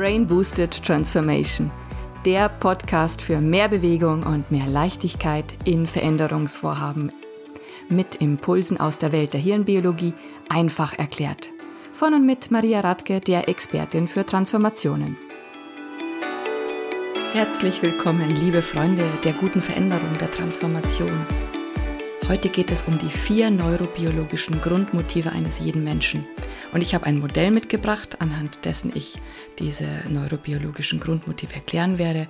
Brain 0.00 0.26
Boosted 0.26 0.82
Transformation, 0.82 1.70
der 2.24 2.48
Podcast 2.48 3.20
für 3.20 3.38
mehr 3.38 3.68
Bewegung 3.68 4.22
und 4.22 4.50
mehr 4.50 4.66
Leichtigkeit 4.66 5.44
in 5.66 5.86
Veränderungsvorhaben. 5.86 7.12
Mit 7.90 8.14
Impulsen 8.14 8.80
aus 8.80 8.96
der 8.96 9.12
Welt 9.12 9.34
der 9.34 9.42
Hirnbiologie 9.42 10.14
einfach 10.48 10.98
erklärt. 10.98 11.50
Von 11.92 12.14
und 12.14 12.24
mit 12.24 12.50
Maria 12.50 12.80
Radke, 12.80 13.20
der 13.20 13.50
Expertin 13.50 14.08
für 14.08 14.24
Transformationen. 14.24 15.18
Herzlich 17.34 17.82
willkommen, 17.82 18.34
liebe 18.36 18.62
Freunde 18.62 19.04
der 19.22 19.34
guten 19.34 19.60
Veränderung, 19.60 20.16
der 20.18 20.30
Transformation. 20.30 21.26
Heute 22.30 22.48
geht 22.48 22.70
es 22.70 22.82
um 22.82 22.96
die 22.96 23.10
vier 23.10 23.50
neurobiologischen 23.50 24.60
Grundmotive 24.60 25.32
eines 25.32 25.58
jeden 25.58 25.82
Menschen. 25.82 26.24
Und 26.72 26.80
ich 26.80 26.94
habe 26.94 27.06
ein 27.06 27.18
Modell 27.18 27.50
mitgebracht, 27.50 28.20
anhand 28.20 28.64
dessen 28.64 28.92
ich 28.94 29.18
diese 29.58 29.88
neurobiologischen 30.08 31.00
Grundmotive 31.00 31.52
erklären 31.52 31.98
werde. 31.98 32.28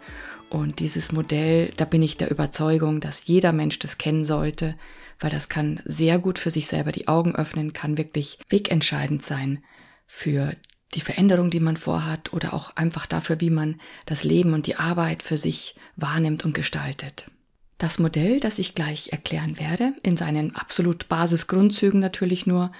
Und 0.49 0.79
dieses 0.79 1.13
Modell, 1.13 1.71
da 1.77 1.85
bin 1.85 2.01
ich 2.01 2.17
der 2.17 2.31
Überzeugung, 2.31 3.01
dass 3.01 3.27
jeder 3.27 3.53
Mensch 3.53 3.79
das 3.79 3.99
kennen 3.99 4.25
sollte, 4.25 4.75
weil 5.19 5.29
das 5.29 5.51
kann 5.51 5.83
sehr 5.85 6.19
gut 6.19 6.39
für 6.39 6.51
sich 6.51 6.67
selber 6.67 6.93
die 6.93 7.07
Augen 7.07 7.35
öffnen, 7.35 7.75
kann 7.75 7.99
wirklich 7.99 8.39
wegentscheidend 8.49 9.23
sein 9.23 9.63
für 10.07 10.55
die 10.95 11.03
Veränderung, 11.03 11.51
die 11.51 11.61
man 11.61 11.77
vorhat 11.77 12.33
oder 12.33 12.55
auch 12.55 12.75
einfach 12.75 13.07
dafür, 13.07 13.43
wie 13.43 13.51
man 13.51 13.79
das 14.07 14.25
Leben 14.25 14.55
und 14.55 14.67
die 14.67 14.77
Arbeit 14.77 15.23
für 15.23 15.37
sich 15.37 15.75
wahrnimmt 15.97 16.47
und 16.47 16.55
gestaltet. 16.55 17.31
Das 17.81 17.99
Modell, 17.99 18.41
das 18.41 18.59
ich 18.59 18.75
gleich 18.75 19.11
erklären 19.11 19.59
werde, 19.59 19.95
in 20.03 20.15
seinen 20.15 20.55
absolut 20.55 21.09
Basisgrundzügen 21.09 21.99
natürlich 21.99 22.47
nur, 22.47 22.73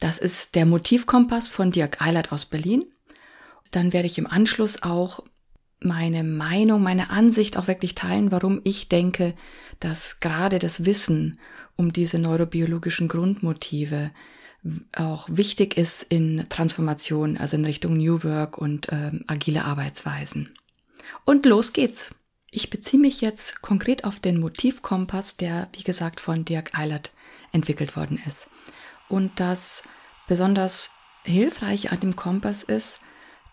das 0.00 0.16
ist 0.16 0.54
der 0.54 0.64
Motivkompass 0.64 1.50
von 1.50 1.72
Dirk 1.72 2.00
Eilert 2.00 2.32
aus 2.32 2.46
Berlin. 2.46 2.86
Dann 3.70 3.92
werde 3.92 4.06
ich 4.06 4.16
im 4.16 4.26
Anschluss 4.26 4.82
auch 4.82 5.22
meine 5.78 6.24
Meinung, 6.24 6.82
meine 6.82 7.10
Ansicht 7.10 7.58
auch 7.58 7.68
wirklich 7.68 7.94
teilen, 7.94 8.32
warum 8.32 8.62
ich 8.64 8.88
denke, 8.88 9.34
dass 9.78 10.20
gerade 10.20 10.58
das 10.58 10.86
Wissen 10.86 11.38
um 11.76 11.92
diese 11.92 12.18
neurobiologischen 12.18 13.08
Grundmotive 13.08 14.10
auch 14.96 15.28
wichtig 15.30 15.76
ist 15.76 16.02
in 16.02 16.46
Transformation, 16.48 17.36
also 17.36 17.58
in 17.58 17.66
Richtung 17.66 17.92
New 17.92 18.24
Work 18.24 18.56
und 18.56 18.88
äh, 18.88 19.10
agile 19.26 19.66
Arbeitsweisen. 19.66 20.56
Und 21.26 21.44
los 21.44 21.74
geht's. 21.74 22.14
Ich 22.54 22.70
beziehe 22.70 23.00
mich 23.00 23.20
jetzt 23.20 23.62
konkret 23.62 24.04
auf 24.04 24.20
den 24.20 24.38
Motivkompass, 24.38 25.36
der, 25.36 25.68
wie 25.72 25.82
gesagt, 25.82 26.20
von 26.20 26.44
Dirk 26.44 26.78
Eilert 26.78 27.12
entwickelt 27.50 27.96
worden 27.96 28.22
ist. 28.28 28.48
Und 29.08 29.40
das 29.40 29.82
besonders 30.28 30.92
hilfreich 31.24 31.90
an 31.90 31.98
dem 31.98 32.14
Kompass 32.14 32.62
ist, 32.62 33.00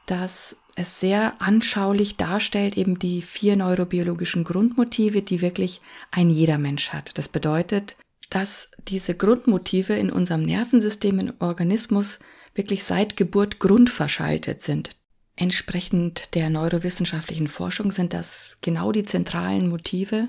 dass 0.06 0.56
es 0.76 1.00
sehr 1.00 1.42
anschaulich 1.42 2.16
darstellt, 2.18 2.78
eben 2.78 3.00
die 3.00 3.24
vier 3.24 3.56
neurobiologischen 3.56 4.44
Grundmotive, 4.44 5.24
die 5.24 5.42
wirklich 5.42 5.82
ein 6.12 6.30
jeder 6.30 6.60
Mensch 6.60 6.90
hat. 6.90 7.18
Das 7.18 7.28
bedeutet, 7.28 7.98
dass 8.30 8.70
diese 8.88 9.16
Grundmotive 9.16 9.94
in 9.94 10.12
unserem 10.12 10.44
Nervensystem, 10.44 11.18
im 11.18 11.34
Organismus 11.40 12.20
wirklich 12.54 12.84
seit 12.84 13.18
Geburt 13.18 13.58
grundverschaltet 13.58 14.62
sind. 14.62 15.01
Entsprechend 15.36 16.36
der 16.36 16.50
neurowissenschaftlichen 16.50 17.48
Forschung 17.48 17.92
sind 17.92 18.14
das 18.14 18.58
genau 18.62 18.92
die 18.92 19.04
zentralen 19.04 19.70
Motive, 19.70 20.28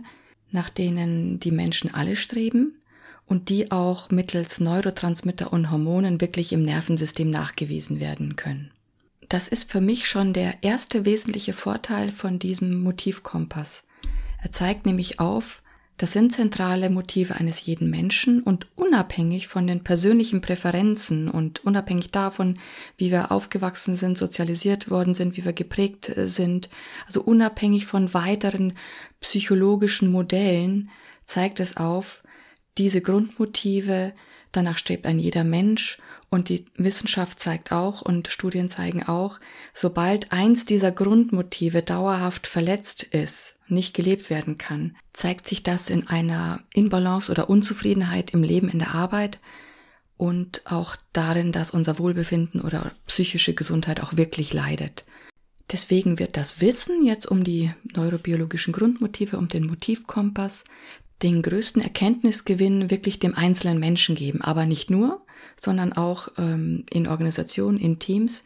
nach 0.50 0.70
denen 0.70 1.40
die 1.40 1.50
Menschen 1.50 1.92
alle 1.92 2.16
streben 2.16 2.78
und 3.26 3.48
die 3.48 3.70
auch 3.70 4.10
mittels 4.10 4.60
Neurotransmitter 4.60 5.52
und 5.52 5.70
Hormonen 5.70 6.20
wirklich 6.20 6.52
im 6.52 6.62
Nervensystem 6.62 7.30
nachgewiesen 7.30 8.00
werden 8.00 8.36
können. 8.36 8.70
Das 9.28 9.48
ist 9.48 9.70
für 9.70 9.80
mich 9.80 10.06
schon 10.06 10.34
der 10.34 10.62
erste 10.62 11.04
wesentliche 11.06 11.54
Vorteil 11.54 12.10
von 12.10 12.38
diesem 12.38 12.82
Motivkompass. 12.82 13.84
Er 14.42 14.52
zeigt 14.52 14.84
nämlich 14.84 15.20
auf, 15.20 15.62
das 15.98 16.12
sind 16.12 16.32
zentrale 16.32 16.90
Motive 16.90 17.36
eines 17.36 17.64
jeden 17.64 17.90
Menschen 17.90 18.42
und 18.42 18.66
unabhängig 18.76 19.46
von 19.46 19.66
den 19.66 19.84
persönlichen 19.84 20.40
Präferenzen 20.40 21.28
und 21.28 21.64
unabhängig 21.64 22.10
davon, 22.10 22.58
wie 22.96 23.12
wir 23.12 23.30
aufgewachsen 23.30 23.94
sind, 23.94 24.18
sozialisiert 24.18 24.90
worden 24.90 25.14
sind, 25.14 25.36
wie 25.36 25.44
wir 25.44 25.52
geprägt 25.52 26.16
äh, 26.16 26.28
sind, 26.28 26.70
also 27.06 27.22
unabhängig 27.22 27.86
von 27.86 28.12
weiteren 28.14 28.72
psychologischen 29.20 30.10
Modellen, 30.10 30.90
zeigt 31.24 31.60
es 31.60 31.76
auf, 31.76 32.22
diese 32.78 33.00
Grundmotive, 33.00 34.12
danach 34.50 34.78
strebt 34.78 35.06
ein 35.06 35.18
jeder 35.18 35.44
Mensch 35.44 35.98
und 36.32 36.48
die 36.48 36.64
Wissenschaft 36.76 37.38
zeigt 37.38 37.72
auch 37.72 38.00
und 38.00 38.28
Studien 38.28 38.70
zeigen 38.70 39.02
auch, 39.02 39.38
sobald 39.74 40.32
eins 40.32 40.64
dieser 40.64 40.90
Grundmotive 40.90 41.82
dauerhaft 41.82 42.46
verletzt 42.46 43.02
ist, 43.02 43.58
nicht 43.68 43.92
gelebt 43.92 44.30
werden 44.30 44.56
kann, 44.56 44.96
zeigt 45.12 45.46
sich 45.46 45.62
das 45.62 45.90
in 45.90 46.08
einer 46.08 46.60
Inbalance 46.72 47.30
oder 47.30 47.50
Unzufriedenheit 47.50 48.30
im 48.30 48.42
Leben, 48.42 48.70
in 48.70 48.78
der 48.78 48.94
Arbeit 48.94 49.40
und 50.16 50.62
auch 50.64 50.96
darin, 51.12 51.52
dass 51.52 51.70
unser 51.70 51.98
Wohlbefinden 51.98 52.62
oder 52.62 52.92
psychische 53.06 53.52
Gesundheit 53.52 54.02
auch 54.02 54.16
wirklich 54.16 54.54
leidet. 54.54 55.04
Deswegen 55.70 56.18
wird 56.18 56.38
das 56.38 56.62
Wissen 56.62 57.04
jetzt 57.04 57.26
um 57.26 57.44
die 57.44 57.72
neurobiologischen 57.94 58.72
Grundmotive, 58.72 59.36
um 59.36 59.50
den 59.50 59.66
Motivkompass, 59.66 60.64
den 61.22 61.42
größten 61.42 61.82
Erkenntnisgewinn 61.82 62.90
wirklich 62.90 63.18
dem 63.18 63.34
einzelnen 63.34 63.78
Menschen 63.78 64.14
geben. 64.14 64.40
Aber 64.40 64.64
nicht 64.64 64.88
nur, 64.88 65.22
sondern 65.56 65.92
auch 65.92 66.28
ähm, 66.38 66.84
in 66.90 67.06
Organisationen, 67.06 67.78
in 67.78 67.98
Teams 67.98 68.44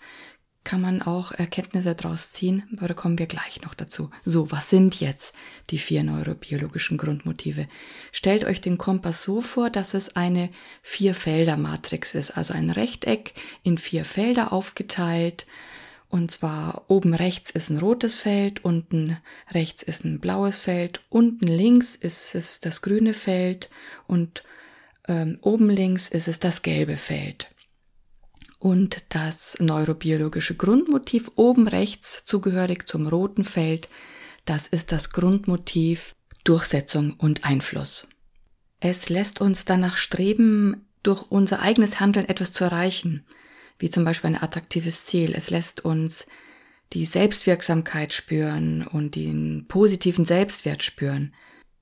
kann 0.66 0.80
man 0.80 1.00
auch 1.00 1.30
Erkenntnisse 1.30 1.94
daraus 1.94 2.32
ziehen, 2.32 2.64
aber 2.76 2.88
da 2.88 2.94
kommen 2.94 3.20
wir 3.20 3.26
gleich 3.26 3.62
noch 3.62 3.72
dazu. 3.72 4.10
So, 4.24 4.50
was 4.50 4.68
sind 4.68 5.00
jetzt 5.00 5.32
die 5.70 5.78
vier 5.78 6.02
neurobiologischen 6.02 6.98
Grundmotive? 6.98 7.68
Stellt 8.10 8.44
euch 8.44 8.60
den 8.60 8.76
Kompass 8.76 9.22
so 9.22 9.40
vor, 9.40 9.70
dass 9.70 9.94
es 9.94 10.16
eine 10.16 10.50
Vier-Felder-Matrix 10.82 12.16
ist, 12.16 12.32
also 12.32 12.52
ein 12.52 12.70
Rechteck 12.70 13.34
in 13.62 13.78
vier 13.78 14.04
Felder 14.04 14.52
aufgeteilt. 14.52 15.46
Und 16.08 16.32
zwar 16.32 16.84
oben 16.88 17.14
rechts 17.14 17.50
ist 17.50 17.70
ein 17.70 17.78
rotes 17.78 18.16
Feld, 18.16 18.64
unten 18.64 19.18
rechts 19.52 19.84
ist 19.84 20.04
ein 20.04 20.18
blaues 20.18 20.58
Feld, 20.58 21.00
unten 21.10 21.46
links 21.46 21.94
ist 21.94 22.34
es 22.34 22.58
das 22.58 22.82
grüne 22.82 23.14
Feld 23.14 23.70
und 24.08 24.42
ähm, 25.08 25.38
oben 25.40 25.70
links 25.70 26.08
ist 26.08 26.28
es 26.28 26.40
das 26.40 26.62
gelbe 26.62 26.96
Feld. 26.96 27.50
Und 28.58 29.04
das 29.10 29.56
neurobiologische 29.60 30.56
Grundmotiv 30.56 31.30
oben 31.36 31.68
rechts 31.68 32.24
zugehörig 32.24 32.88
zum 32.88 33.06
roten 33.06 33.44
Feld, 33.44 33.88
das 34.44 34.66
ist 34.66 34.92
das 34.92 35.10
Grundmotiv 35.10 36.14
Durchsetzung 36.44 37.14
und 37.18 37.44
Einfluss. 37.44 38.08
Es 38.80 39.08
lässt 39.08 39.40
uns 39.40 39.64
danach 39.64 39.96
streben, 39.96 40.86
durch 41.02 41.30
unser 41.30 41.62
eigenes 41.62 42.00
Handeln 42.00 42.28
etwas 42.28 42.52
zu 42.52 42.64
erreichen, 42.64 43.24
wie 43.78 43.90
zum 43.90 44.04
Beispiel 44.04 44.30
ein 44.30 44.42
attraktives 44.42 45.06
Ziel. 45.06 45.34
Es 45.34 45.50
lässt 45.50 45.84
uns 45.84 46.26
die 46.92 47.06
Selbstwirksamkeit 47.06 48.12
spüren 48.12 48.86
und 48.86 49.14
den 49.14 49.66
positiven 49.68 50.24
Selbstwert 50.24 50.82
spüren. 50.82 51.32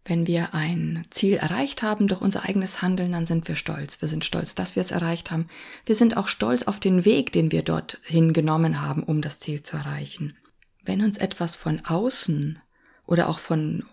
Wenn 0.04 0.26
wir 0.26 0.52
ein 0.52 1.06
Ziel 1.08 1.34
erreicht 1.34 1.82
haben 1.82 2.08
durch 2.08 2.20
unser 2.20 2.44
eigenes 2.44 2.82
Handeln, 2.82 3.12
dann 3.12 3.24
sind 3.24 3.48
wir 3.48 3.56
stolz. 3.56 4.02
Wir 4.02 4.08
sind 4.08 4.24
stolz, 4.24 4.54
dass 4.54 4.76
wir 4.76 4.82
es 4.82 4.90
erreicht 4.90 5.30
haben. 5.30 5.48
Wir 5.86 5.96
sind 5.96 6.18
auch 6.18 6.28
stolz 6.28 6.64
auf 6.64 6.78
den 6.78 7.06
Weg, 7.06 7.32
den 7.32 7.50
wir 7.50 7.62
dorthin 7.62 8.34
genommen 8.34 8.82
haben, 8.82 9.02
um 9.02 9.22
das 9.22 9.40
Ziel 9.40 9.62
zu 9.62 9.78
erreichen. 9.78 10.36
Wenn 10.84 11.02
uns 11.02 11.16
etwas 11.16 11.56
von 11.56 11.80
außen 11.86 12.58
oder 13.06 13.30
auch 13.30 13.38
von 13.38 13.84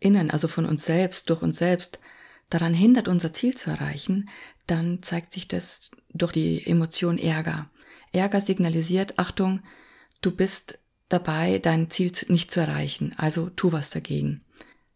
innen, 0.00 0.30
also 0.30 0.48
von 0.48 0.66
uns 0.66 0.84
selbst, 0.84 1.30
durch 1.30 1.40
uns 1.40 1.56
selbst, 1.56 1.98
daran 2.50 2.74
hindert, 2.74 3.08
unser 3.08 3.32
Ziel 3.32 3.56
zu 3.56 3.70
erreichen, 3.70 4.28
dann 4.66 5.02
zeigt 5.02 5.32
sich 5.32 5.48
das 5.48 5.92
durch 6.12 6.32
die 6.32 6.66
Emotion 6.66 7.16
Ärger. 7.16 7.70
Ärger 8.12 8.42
signalisiert, 8.42 9.18
Achtung, 9.18 9.60
du 10.20 10.30
bist 10.30 10.78
dabei, 11.08 11.58
dein 11.58 11.88
Ziel 11.88 12.12
nicht 12.28 12.50
zu 12.50 12.60
erreichen, 12.60 13.14
also 13.16 13.48
tu 13.48 13.72
was 13.72 13.90
dagegen. 13.90 14.42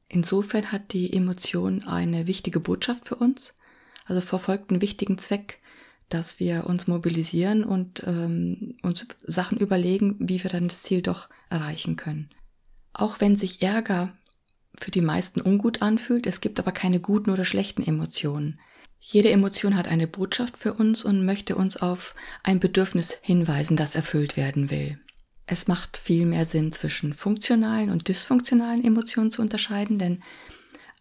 Insofern 0.09 0.73
hat 0.73 0.93
die 0.93 1.13
Emotion 1.13 1.83
eine 1.85 2.27
wichtige 2.27 2.61
Botschaft 2.61 3.07
für 3.07 3.17
uns, 3.17 3.59
also 4.07 4.21
verfolgt 4.21 4.71
einen 4.71 4.81
wichtigen 4.81 5.19
Zweck, 5.19 5.59
dass 6.09 6.41
wir 6.41 6.67
uns 6.67 6.87
mobilisieren 6.87 7.65
und 7.65 8.03
ähm, 8.07 8.77
uns 8.83 9.07
Sachen 9.27 9.59
überlegen, 9.59 10.17
wie 10.19 10.43
wir 10.43 10.51
dann 10.51 10.69
das 10.69 10.83
Ziel 10.83 11.03
doch 11.03 11.29
erreichen 11.51 11.97
können. 11.97 12.31
Auch 12.95 13.21
wenn 13.21 13.37
sich 13.37 13.61
Ärger 13.61 14.17
für 14.75 14.91
die 14.91 15.03
meisten 15.03 15.43
ungut 15.43 15.83
anfühlt, 15.83 16.27
es 16.27 16.41
gibt 16.41 16.59
aber 16.59 16.73
keine 16.73 17.01
guten 17.01 17.31
oder 17.31 17.45
schlechten 17.45 17.83
Emotionen. 17.83 18.59
Jede 19.01 19.31
Emotion 19.31 19.77
hat 19.77 19.89
eine 19.89 20.07
Botschaft 20.07 20.57
für 20.57 20.73
uns 20.75 21.05
und 21.05 21.25
möchte 21.25 21.55
uns 21.55 21.77
auf 21.77 22.15
ein 22.43 22.59
Bedürfnis 22.59 23.19
hinweisen, 23.23 23.77
das 23.77 23.95
erfüllt 23.95 24.37
werden 24.37 24.71
will. 24.71 24.99
Es 25.51 25.67
macht 25.67 25.97
viel 25.97 26.27
mehr 26.27 26.45
Sinn, 26.45 26.73
zwischen 26.73 27.15
funktionalen 27.15 27.91
und 27.91 28.09
dysfunktionalen 28.09 28.85
Emotionen 28.85 29.31
zu 29.31 29.41
unterscheiden, 29.41 29.99
denn 29.99 30.23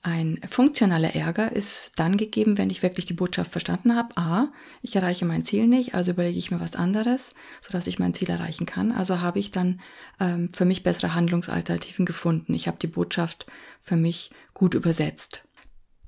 Ein 0.03 0.39
funktionaler 0.47 1.15
Ärger 1.15 1.51
ist 1.51 1.91
dann 1.95 2.15
gegeben, 2.17 2.57
wenn 2.57 2.69
ich 2.69 2.83
wirklich 2.83 3.05
die 3.05 3.13
Botschaft 3.13 3.51
verstanden 3.51 3.95
habe. 3.95 4.15
A, 4.15 4.53
ich 4.81 4.95
erreiche 4.95 5.25
mein 5.25 5.43
Ziel 5.43 5.67
nicht, 5.67 5.95
also 5.95 6.11
überlege 6.11 6.37
ich 6.37 6.51
mir 6.51 6.61
was 6.61 6.75
anderes, 6.75 7.33
sodass 7.61 7.87
ich 7.87 7.99
mein 7.99 8.13
Ziel 8.13 8.29
erreichen 8.29 8.65
kann. 8.65 8.91
Also 8.91 9.21
habe 9.21 9.39
ich 9.39 9.51
dann 9.51 9.81
ähm, 10.19 10.49
für 10.53 10.65
mich 10.65 10.83
bessere 10.83 11.13
Handlungsalternativen 11.13 12.05
gefunden. 12.05 12.53
Ich 12.53 12.67
habe 12.67 12.77
die 12.79 12.87
Botschaft 12.87 13.47
für 13.81 13.97
mich 13.97 14.31
gut 14.53 14.75
übersetzt. 14.75 15.43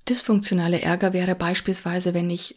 Dysfunktionale 0.08 0.82
Ärger 0.82 1.12
wäre 1.12 1.36
beispielsweise, 1.36 2.14
wenn 2.14 2.30
ich 2.30 2.56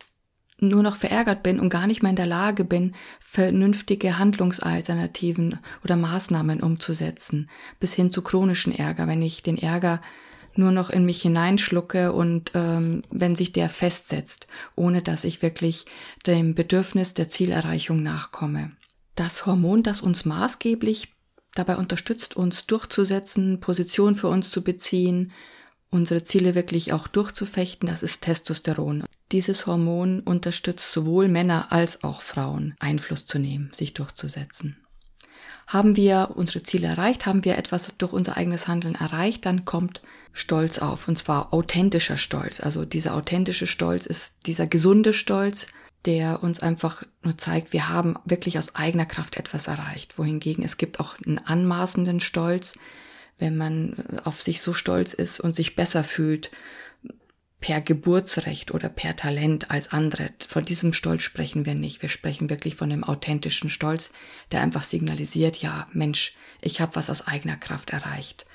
nur 0.62 0.82
noch 0.82 0.96
verärgert 0.96 1.42
bin 1.42 1.60
und 1.60 1.68
gar 1.68 1.86
nicht 1.86 2.02
mehr 2.02 2.10
in 2.10 2.16
der 2.16 2.26
Lage 2.26 2.64
bin, 2.64 2.94
vernünftige 3.20 4.18
Handlungsalternativen 4.18 5.58
oder 5.84 5.96
Maßnahmen 5.96 6.62
umzusetzen, 6.62 7.50
bis 7.80 7.94
hin 7.94 8.10
zu 8.10 8.22
chronischen 8.22 8.72
Ärger, 8.72 9.06
wenn 9.06 9.22
ich 9.22 9.42
den 9.42 9.58
Ärger 9.58 10.00
nur 10.54 10.70
noch 10.70 10.90
in 10.90 11.04
mich 11.04 11.22
hineinschlucke 11.22 12.12
und 12.12 12.52
ähm, 12.54 13.02
wenn 13.10 13.36
sich 13.36 13.52
der 13.52 13.68
festsetzt, 13.68 14.46
ohne 14.76 15.02
dass 15.02 15.24
ich 15.24 15.42
wirklich 15.42 15.86
dem 16.26 16.54
Bedürfnis 16.54 17.14
der 17.14 17.28
Zielerreichung 17.28 18.02
nachkomme. 18.02 18.72
Das 19.14 19.46
Hormon, 19.46 19.82
das 19.82 20.00
uns 20.00 20.24
maßgeblich 20.24 21.12
dabei 21.54 21.76
unterstützt, 21.76 22.36
uns 22.36 22.66
durchzusetzen, 22.66 23.60
Position 23.60 24.14
für 24.14 24.28
uns 24.28 24.50
zu 24.50 24.62
beziehen, 24.62 25.32
unsere 25.92 26.24
Ziele 26.24 26.54
wirklich 26.54 26.92
auch 26.92 27.06
durchzufechten, 27.06 27.88
das 27.88 28.02
ist 28.02 28.22
Testosteron. 28.22 29.04
Dieses 29.30 29.66
Hormon 29.66 30.20
unterstützt 30.20 30.90
sowohl 30.90 31.28
Männer 31.28 31.70
als 31.70 32.02
auch 32.02 32.22
Frauen, 32.22 32.74
Einfluss 32.80 33.26
zu 33.26 33.38
nehmen, 33.38 33.70
sich 33.72 33.94
durchzusetzen. 33.94 34.78
Haben 35.66 35.96
wir 35.96 36.32
unsere 36.34 36.62
Ziele 36.62 36.88
erreicht, 36.88 37.24
haben 37.24 37.44
wir 37.44 37.56
etwas 37.56 37.96
durch 37.98 38.12
unser 38.12 38.36
eigenes 38.36 38.68
Handeln 38.68 38.94
erreicht, 38.94 39.46
dann 39.46 39.64
kommt 39.64 40.02
Stolz 40.32 40.78
auf, 40.80 41.08
und 41.08 41.18
zwar 41.18 41.52
authentischer 41.52 42.16
Stolz. 42.16 42.60
Also 42.60 42.84
dieser 42.84 43.14
authentische 43.14 43.66
Stolz 43.66 44.06
ist 44.06 44.46
dieser 44.46 44.66
gesunde 44.66 45.12
Stolz, 45.12 45.68
der 46.04 46.42
uns 46.42 46.60
einfach 46.60 47.04
nur 47.22 47.38
zeigt, 47.38 47.72
wir 47.72 47.88
haben 47.88 48.16
wirklich 48.24 48.58
aus 48.58 48.74
eigener 48.74 49.06
Kraft 49.06 49.36
etwas 49.36 49.68
erreicht. 49.68 50.18
Wohingegen 50.18 50.64
es 50.64 50.78
gibt 50.78 50.98
auch 50.98 51.16
einen 51.24 51.38
anmaßenden 51.38 52.18
Stolz, 52.20 52.74
wenn 53.38 53.56
man 53.56 53.96
auf 54.24 54.40
sich 54.40 54.60
so 54.60 54.72
stolz 54.72 55.12
ist 55.12 55.40
und 55.40 55.56
sich 55.56 55.74
besser 55.76 56.04
fühlt 56.04 56.50
per 57.62 57.80
Geburtsrecht 57.80 58.72
oder 58.72 58.88
per 58.88 59.16
Talent 59.16 59.70
als 59.70 59.92
andere. 59.92 60.30
Von 60.46 60.64
diesem 60.64 60.92
Stolz 60.92 61.22
sprechen 61.22 61.64
wir 61.64 61.74
nicht. 61.74 62.02
Wir 62.02 62.08
sprechen 62.08 62.50
wirklich 62.50 62.74
von 62.74 62.90
dem 62.90 63.04
authentischen 63.04 63.70
Stolz, 63.70 64.12
der 64.50 64.60
einfach 64.62 64.82
signalisiert, 64.82 65.56
ja, 65.56 65.86
Mensch, 65.92 66.34
ich 66.60 66.80
habe 66.80 66.96
was 66.96 67.08
aus 67.08 67.26
eigener 67.26 67.56
Kraft 67.56 67.90
erreicht. 67.90 68.46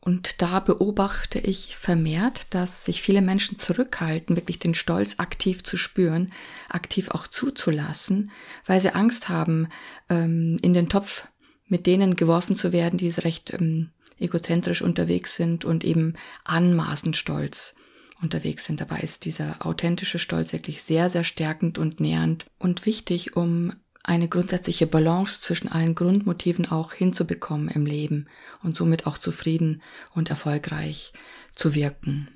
Und 0.00 0.42
da 0.42 0.60
beobachte 0.60 1.38
ich 1.38 1.76
vermehrt, 1.76 2.48
dass 2.50 2.84
sich 2.84 3.00
viele 3.00 3.22
Menschen 3.22 3.56
zurückhalten, 3.56 4.36
wirklich 4.36 4.58
den 4.58 4.74
Stolz 4.74 5.18
aktiv 5.18 5.64
zu 5.64 5.78
spüren, 5.78 6.30
aktiv 6.68 7.10
auch 7.10 7.26
zuzulassen, 7.26 8.30
weil 8.66 8.82
sie 8.82 8.94
Angst 8.94 9.30
haben, 9.30 9.68
ähm, 10.10 10.58
in 10.60 10.74
den 10.74 10.90
Topf 10.90 11.26
mit 11.66 11.86
denen 11.86 12.16
geworfen 12.16 12.56
zu 12.56 12.72
werden, 12.72 12.98
die 12.98 13.08
recht 13.08 13.52
ähm, 13.52 13.90
egozentrisch 14.18 14.82
unterwegs 14.82 15.36
sind 15.36 15.64
und 15.64 15.84
eben 15.84 16.14
anmaßend 16.44 17.16
stolz 17.16 17.74
unterwegs 18.22 18.64
sind. 18.64 18.80
Dabei 18.80 19.00
ist 19.00 19.24
dieser 19.24 19.66
authentische 19.66 20.18
Stolz 20.18 20.52
wirklich 20.52 20.82
sehr, 20.82 21.08
sehr 21.08 21.24
stärkend 21.24 21.78
und 21.78 22.00
nährend 22.00 22.46
und 22.58 22.86
wichtig, 22.86 23.36
um 23.36 23.72
eine 24.02 24.28
grundsätzliche 24.28 24.86
Balance 24.86 25.40
zwischen 25.40 25.68
allen 25.68 25.94
Grundmotiven 25.94 26.70
auch 26.70 26.92
hinzubekommen 26.92 27.68
im 27.68 27.86
Leben 27.86 28.28
und 28.62 28.76
somit 28.76 29.06
auch 29.06 29.16
zufrieden 29.16 29.82
und 30.14 30.28
erfolgreich 30.28 31.12
zu 31.52 31.74
wirken. 31.74 32.28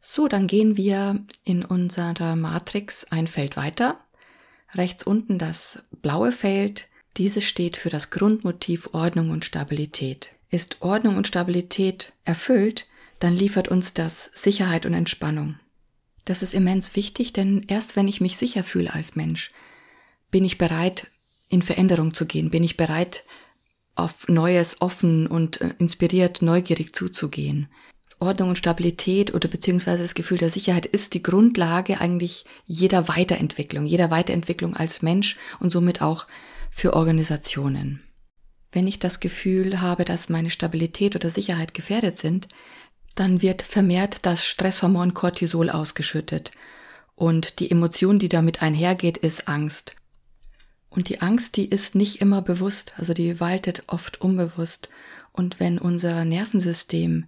So, 0.00 0.26
dann 0.26 0.46
gehen 0.46 0.76
wir 0.76 1.24
in 1.44 1.64
unserer 1.64 2.34
Matrix 2.34 3.04
ein 3.04 3.26
Feld 3.26 3.56
weiter. 3.56 4.00
Rechts 4.74 5.04
unten 5.04 5.38
das 5.38 5.84
blaue 6.02 6.32
Feld 6.32 6.88
dieses 7.18 7.44
steht 7.44 7.76
für 7.76 7.90
das 7.90 8.10
Grundmotiv 8.10 8.90
Ordnung 8.92 9.30
und 9.30 9.44
Stabilität. 9.44 10.30
Ist 10.50 10.78
Ordnung 10.80 11.16
und 11.16 11.26
Stabilität 11.26 12.12
erfüllt, 12.24 12.86
dann 13.18 13.34
liefert 13.34 13.68
uns 13.68 13.92
das 13.92 14.30
Sicherheit 14.32 14.86
und 14.86 14.94
Entspannung. 14.94 15.56
Das 16.24 16.42
ist 16.42 16.54
immens 16.54 16.94
wichtig, 16.94 17.32
denn 17.32 17.64
erst 17.68 17.96
wenn 17.96 18.06
ich 18.06 18.20
mich 18.20 18.36
sicher 18.36 18.62
fühle 18.62 18.94
als 18.94 19.16
Mensch, 19.16 19.50
bin 20.30 20.44
ich 20.44 20.58
bereit, 20.58 21.08
in 21.48 21.62
Veränderung 21.62 22.14
zu 22.14 22.26
gehen, 22.26 22.50
bin 22.50 22.62
ich 22.62 22.76
bereit, 22.76 23.24
auf 23.94 24.28
Neues 24.28 24.80
offen 24.80 25.26
und 25.26 25.60
äh, 25.60 25.74
inspiriert, 25.78 26.40
neugierig 26.40 26.94
zuzugehen. 26.94 27.68
Ordnung 28.20 28.50
und 28.50 28.58
Stabilität 28.58 29.34
oder 29.34 29.48
beziehungsweise 29.48 30.02
das 30.02 30.14
Gefühl 30.14 30.38
der 30.38 30.50
Sicherheit 30.50 30.86
ist 30.86 31.14
die 31.14 31.22
Grundlage 31.22 32.00
eigentlich 32.00 32.44
jeder 32.66 33.08
Weiterentwicklung, 33.08 33.86
jeder 33.86 34.10
Weiterentwicklung 34.10 34.74
als 34.74 35.02
Mensch 35.02 35.36
und 35.60 35.70
somit 35.70 36.02
auch 36.02 36.26
für 36.78 36.94
Organisationen. 36.94 38.04
Wenn 38.70 38.86
ich 38.86 39.00
das 39.00 39.18
Gefühl 39.18 39.80
habe, 39.80 40.04
dass 40.04 40.28
meine 40.28 40.48
Stabilität 40.48 41.16
oder 41.16 41.28
Sicherheit 41.28 41.74
gefährdet 41.74 42.18
sind, 42.18 42.46
dann 43.16 43.42
wird 43.42 43.62
vermehrt 43.62 44.24
das 44.24 44.46
Stresshormon 44.46 45.12
Cortisol 45.12 45.70
ausgeschüttet. 45.70 46.52
Und 47.16 47.58
die 47.58 47.72
Emotion, 47.72 48.20
die 48.20 48.28
damit 48.28 48.62
einhergeht, 48.62 49.16
ist 49.16 49.48
Angst. 49.48 49.96
Und 50.88 51.08
die 51.08 51.20
Angst, 51.20 51.56
die 51.56 51.68
ist 51.68 51.96
nicht 51.96 52.20
immer 52.20 52.42
bewusst, 52.42 52.92
also 52.96 53.12
die 53.12 53.40
waltet 53.40 53.82
oft 53.88 54.20
unbewusst. 54.20 54.88
Und 55.32 55.58
wenn 55.58 55.80
unser 55.80 56.24
Nervensystem 56.24 57.24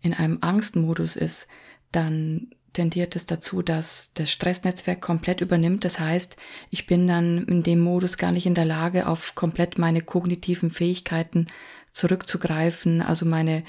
in 0.00 0.14
einem 0.14 0.38
Angstmodus 0.40 1.14
ist, 1.14 1.46
dann 1.92 2.54
tendiert 2.74 3.16
es 3.16 3.24
dazu, 3.24 3.62
dass 3.62 4.12
das 4.12 4.30
Stressnetzwerk 4.30 5.00
komplett 5.00 5.40
übernimmt. 5.40 5.84
Das 5.84 5.98
heißt, 5.98 6.36
ich 6.70 6.86
bin 6.86 7.08
dann 7.08 7.44
in 7.44 7.62
dem 7.62 7.80
Modus 7.80 8.18
gar 8.18 8.32
nicht 8.32 8.44
in 8.44 8.54
der 8.54 8.66
Lage, 8.66 9.08
auf 9.08 9.34
komplett 9.34 9.78
meine 9.78 10.02
kognitiven 10.02 10.70
Fähigkeiten 10.70 11.46
zurückzugreifen, 11.92 13.00
also 13.00 13.24
meine 13.24 13.64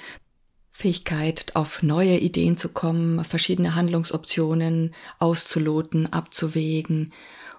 Fähigkeit, 0.71 1.55
auf 1.55 1.83
neue 1.83 2.17
Ideen 2.17 2.57
zu 2.57 2.69
kommen, 2.69 3.23
verschiedene 3.23 3.75
Handlungsoptionen 3.75 4.93
auszuloten, 5.19 6.11
abzuwägen. 6.11 7.13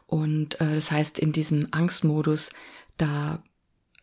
Und 0.07 0.61
äh, 0.61 0.75
das 0.75 0.91
heißt, 0.91 1.19
in 1.19 1.33
diesem 1.33 1.69
Angstmodus, 1.71 2.51
da 2.99 3.43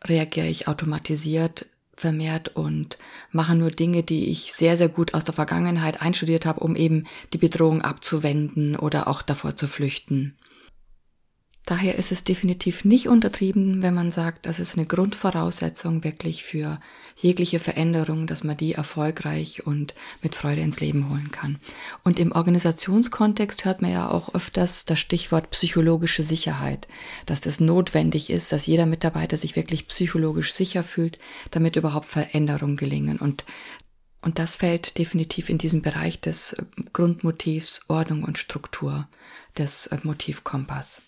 reagiere 0.04 0.48
ich 0.48 0.66
automatisiert 0.66 1.66
vermehrt 1.96 2.50
und 2.56 2.98
mache 3.30 3.54
nur 3.54 3.70
Dinge, 3.70 4.02
die 4.02 4.30
ich 4.30 4.52
sehr, 4.52 4.76
sehr 4.76 4.88
gut 4.88 5.14
aus 5.14 5.24
der 5.24 5.34
Vergangenheit 5.34 6.02
einstudiert 6.02 6.46
habe, 6.46 6.60
um 6.60 6.76
eben 6.76 7.04
die 7.32 7.38
Bedrohung 7.38 7.82
abzuwenden 7.82 8.76
oder 8.76 9.08
auch 9.08 9.22
davor 9.22 9.56
zu 9.56 9.66
flüchten. 9.66 10.36
Daher 11.66 11.96
ist 11.96 12.12
es 12.12 12.24
definitiv 12.24 12.84
nicht 12.84 13.08
untertrieben, 13.08 13.80
wenn 13.80 13.94
man 13.94 14.10
sagt, 14.10 14.44
das 14.44 14.58
ist 14.58 14.76
eine 14.76 14.86
Grundvoraussetzung 14.86 16.04
wirklich 16.04 16.44
für 16.44 16.78
jegliche 17.16 17.58
Veränderung, 17.58 18.26
dass 18.26 18.44
man 18.44 18.56
die 18.56 18.74
erfolgreich 18.74 19.66
und 19.66 19.94
mit 20.20 20.34
Freude 20.34 20.60
ins 20.60 20.80
Leben 20.80 21.08
holen 21.08 21.30
kann. 21.30 21.58
Und 22.02 22.18
im 22.18 22.32
Organisationskontext 22.32 23.64
hört 23.64 23.80
man 23.80 23.92
ja 23.92 24.10
auch 24.10 24.34
öfters 24.34 24.84
das 24.84 24.98
Stichwort 24.98 25.48
psychologische 25.50 26.22
Sicherheit, 26.22 26.86
dass 27.24 27.40
das 27.40 27.60
notwendig 27.60 28.28
ist, 28.28 28.52
dass 28.52 28.66
jeder 28.66 28.84
Mitarbeiter 28.84 29.38
sich 29.38 29.56
wirklich 29.56 29.88
psychologisch 29.88 30.52
sicher 30.52 30.82
fühlt, 30.82 31.18
damit 31.50 31.76
überhaupt 31.76 32.08
Veränderungen 32.08 32.76
gelingen. 32.76 33.18
Und 33.18 33.44
und 34.20 34.38
das 34.38 34.56
fällt 34.56 34.96
definitiv 34.96 35.50
in 35.50 35.58
diesen 35.58 35.82
Bereich 35.82 36.18
des 36.18 36.56
Grundmotivs 36.94 37.82
Ordnung 37.88 38.24
und 38.24 38.38
Struktur 38.38 39.06
des 39.58 39.90
Motivkompass. 40.02 41.02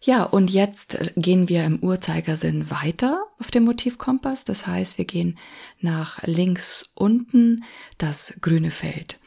Ja, 0.00 0.22
und 0.22 0.50
jetzt 0.50 0.98
gehen 1.16 1.48
wir 1.48 1.64
im 1.64 1.80
Uhrzeigersinn 1.80 2.70
weiter 2.70 3.24
auf 3.40 3.50
dem 3.50 3.64
Motivkompass. 3.64 4.44
Das 4.44 4.66
heißt, 4.66 4.96
wir 4.98 5.04
gehen 5.04 5.38
nach 5.80 6.22
links 6.24 6.90
unten 6.94 7.64
das 7.98 8.34
grüne 8.40 8.70
Feld. 8.70 9.18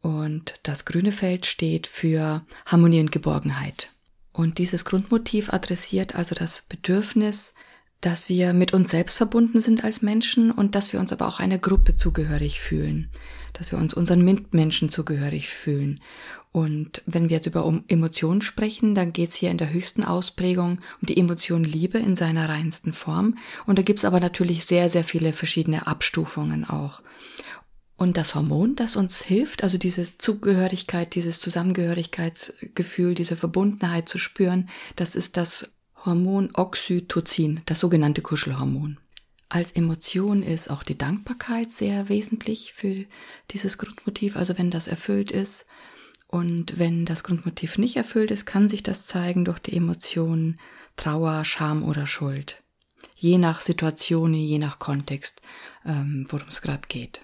Und 0.00 0.54
das 0.62 0.84
grüne 0.84 1.12
Feld 1.12 1.46
steht 1.46 1.86
für 1.86 2.44
Harmonie 2.66 3.00
und 3.00 3.12
Geborgenheit. 3.12 3.90
Und 4.32 4.58
dieses 4.58 4.84
Grundmotiv 4.84 5.52
adressiert 5.52 6.14
also 6.14 6.34
das 6.34 6.62
Bedürfnis, 6.68 7.54
dass 8.00 8.28
wir 8.28 8.52
mit 8.52 8.74
uns 8.74 8.90
selbst 8.90 9.16
verbunden 9.16 9.60
sind 9.60 9.84
als 9.84 10.02
Menschen 10.02 10.50
und 10.50 10.74
dass 10.74 10.92
wir 10.92 11.00
uns 11.00 11.12
aber 11.12 11.26
auch 11.26 11.40
einer 11.40 11.58
Gruppe 11.58 11.96
zugehörig 11.96 12.60
fühlen, 12.60 13.08
dass 13.54 13.72
wir 13.72 13.78
uns 13.78 13.94
unseren 13.94 14.22
Mitmenschen 14.22 14.90
zugehörig 14.90 15.48
fühlen 15.48 16.00
und 16.54 17.02
wenn 17.04 17.30
wir 17.30 17.38
jetzt 17.38 17.46
über 17.46 17.82
Emotionen 17.88 18.40
sprechen, 18.40 18.94
dann 18.94 19.12
geht 19.12 19.30
es 19.30 19.34
hier 19.34 19.50
in 19.50 19.58
der 19.58 19.72
höchsten 19.72 20.04
Ausprägung 20.04 20.78
um 21.00 21.06
die 21.08 21.18
Emotion 21.18 21.64
Liebe 21.64 21.98
in 21.98 22.14
seiner 22.14 22.48
reinsten 22.48 22.92
Form. 22.92 23.36
Und 23.66 23.76
da 23.76 23.82
gibt 23.82 23.98
es 23.98 24.04
aber 24.04 24.20
natürlich 24.20 24.64
sehr, 24.64 24.88
sehr 24.88 25.02
viele 25.02 25.32
verschiedene 25.32 25.88
Abstufungen 25.88 26.64
auch. 26.64 27.02
Und 27.96 28.16
das 28.16 28.36
Hormon, 28.36 28.76
das 28.76 28.94
uns 28.94 29.20
hilft, 29.20 29.64
also 29.64 29.78
diese 29.78 30.16
Zugehörigkeit, 30.16 31.16
dieses 31.16 31.40
Zusammengehörigkeitsgefühl, 31.40 33.16
diese 33.16 33.34
Verbundenheit 33.34 34.08
zu 34.08 34.18
spüren, 34.18 34.68
das 34.94 35.16
ist 35.16 35.36
das 35.36 35.74
Hormon 36.04 36.50
Oxytocin, 36.54 37.62
das 37.66 37.80
sogenannte 37.80 38.22
Kuschelhormon. 38.22 38.98
Als 39.48 39.72
Emotion 39.72 40.44
ist 40.44 40.70
auch 40.70 40.84
die 40.84 40.96
Dankbarkeit 40.96 41.72
sehr 41.72 42.08
wesentlich 42.08 42.74
für 42.74 43.06
dieses 43.50 43.76
Grundmotiv. 43.76 44.36
Also 44.36 44.56
wenn 44.56 44.70
das 44.70 44.86
erfüllt 44.86 45.32
ist 45.32 45.66
und 46.34 46.80
wenn 46.80 47.04
das 47.04 47.22
Grundmotiv 47.22 47.78
nicht 47.78 47.94
erfüllt 47.94 48.32
ist, 48.32 48.44
kann 48.44 48.68
sich 48.68 48.82
das 48.82 49.06
zeigen 49.06 49.44
durch 49.44 49.60
die 49.60 49.76
Emotionen 49.76 50.58
Trauer, 50.96 51.44
Scham 51.44 51.84
oder 51.84 52.08
Schuld. 52.08 52.64
Je 53.14 53.38
nach 53.38 53.60
Situation, 53.60 54.34
je 54.34 54.58
nach 54.58 54.80
Kontext, 54.80 55.42
ähm, 55.86 56.26
worum 56.28 56.48
es 56.48 56.60
gerade 56.60 56.88
geht. 56.88 57.20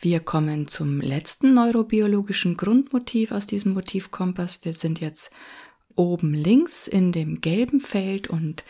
Wir 0.00 0.20
kommen 0.20 0.68
zum 0.68 1.00
letzten 1.00 1.54
neurobiologischen 1.54 2.58
Grundmotiv 2.58 3.32
aus 3.32 3.46
diesem 3.46 3.72
Motivkompass. 3.72 4.66
Wir 4.66 4.74
sind 4.74 5.00
jetzt 5.00 5.30
oben 5.94 6.34
links 6.34 6.88
in 6.88 7.12
dem 7.12 7.40
gelben 7.40 7.80
Feld 7.80 8.28
und 8.28 8.64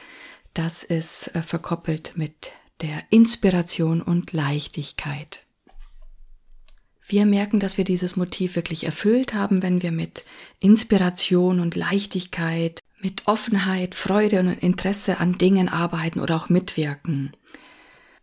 das 0.54 0.84
ist 0.84 1.34
äh, 1.34 1.42
verkoppelt 1.42 2.12
mit 2.14 2.52
der 2.82 3.02
Inspiration 3.10 4.00
und 4.00 4.32
Leichtigkeit. 4.32 5.45
Wir 7.08 7.24
merken, 7.24 7.60
dass 7.60 7.78
wir 7.78 7.84
dieses 7.84 8.16
Motiv 8.16 8.56
wirklich 8.56 8.84
erfüllt 8.84 9.32
haben, 9.32 9.62
wenn 9.62 9.80
wir 9.80 9.92
mit 9.92 10.24
Inspiration 10.58 11.60
und 11.60 11.76
Leichtigkeit, 11.76 12.80
mit 13.00 13.28
Offenheit, 13.28 13.94
Freude 13.94 14.40
und 14.40 14.48
Interesse 14.48 15.20
an 15.20 15.38
Dingen 15.38 15.68
arbeiten 15.68 16.18
oder 16.18 16.34
auch 16.36 16.48
mitwirken. 16.48 17.32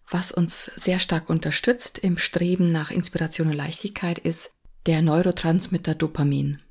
Was 0.09 0.33
uns 0.33 0.65
sehr 0.65 0.99
stark 0.99 1.29
unterstützt 1.29 1.97
im 1.97 2.17
Streben 2.17 2.71
nach 2.71 2.91
Inspiration 2.91 3.47
und 3.47 3.53
Leichtigkeit 3.53 4.19
ist 4.19 4.51
der 4.85 5.01
Neurotransmitter 5.01 5.95
Dopamin. 5.95 6.61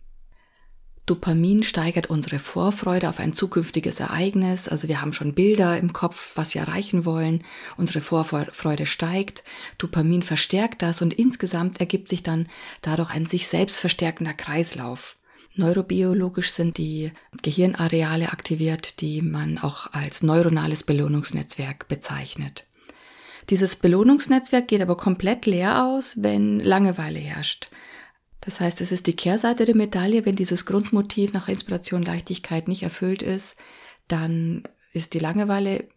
Dopamin 1.06 1.64
steigert 1.64 2.11
unsere 2.11 2.38
Vorfreude 2.38 3.09
auf 3.09 3.18
ein 3.18 3.32
zukünftiges 3.32 3.99
Ereignis. 3.99 4.68
Also 4.68 4.87
wir 4.87 5.00
haben 5.00 5.12
schon 5.12 5.35
Bilder 5.35 5.76
im 5.76 5.92
Kopf, 5.92 6.32
was 6.37 6.54
wir 6.54 6.62
erreichen 6.62 7.04
wollen. 7.04 7.42
Unsere 7.76 8.00
Vorfreude 8.00 8.87
steigt. 8.87 9.42
Dopamin 9.78 10.23
verstärkt 10.23 10.80
das 10.80 11.02
und 11.02 11.12
insgesamt 11.12 11.80
ergibt 11.80 12.09
sich 12.09 12.23
dann 12.23 12.49
dadurch 12.82 13.11
ein 13.11 13.26
sich 13.26 13.49
selbst 13.49 13.80
verstärkender 13.80 14.32
Kreislauf. 14.32 15.16
Neurobiologisch 15.54 16.52
sind 16.52 16.78
die 16.78 17.12
Gehirnareale 17.42 18.32
aktiviert, 18.32 19.00
die 19.00 19.23
man 19.23 19.59
auch 19.59 19.92
als 19.92 20.23
neuronales 20.23 20.85
Belohnungsnetzwerk 20.85 21.88
bezeichnet. 21.88 22.64
Dieses 23.50 23.76
Belohnungsnetzwerk 23.76 24.68
geht 24.68 24.80
aber 24.80 24.97
komplett 24.97 25.47
leer 25.47 25.85
aus, 25.85 26.23
wenn 26.23 26.61
Langeweile 26.61 27.18
herrscht. 27.18 27.71
Das 28.42 28.61
heißt, 28.61 28.80
es 28.80 28.92
ist 28.92 29.06
die 29.06 29.16
Kehrseite 29.16 29.64
der 29.64 29.76
Medaille, 29.76 30.26
wenn 30.26 30.37
dieses 30.37 30.66
Grundmotiv 30.66 31.32
nach 31.32 31.49
Inspiration, 31.49 32.02
Leichtigkeit 32.02 32.68
nicht 32.68 32.82
erfüllt 32.82 33.22
ist, 33.22 33.56
dann 34.08 34.64
ist 34.92 35.14
die 35.14 35.20
Langeweile 35.20 35.88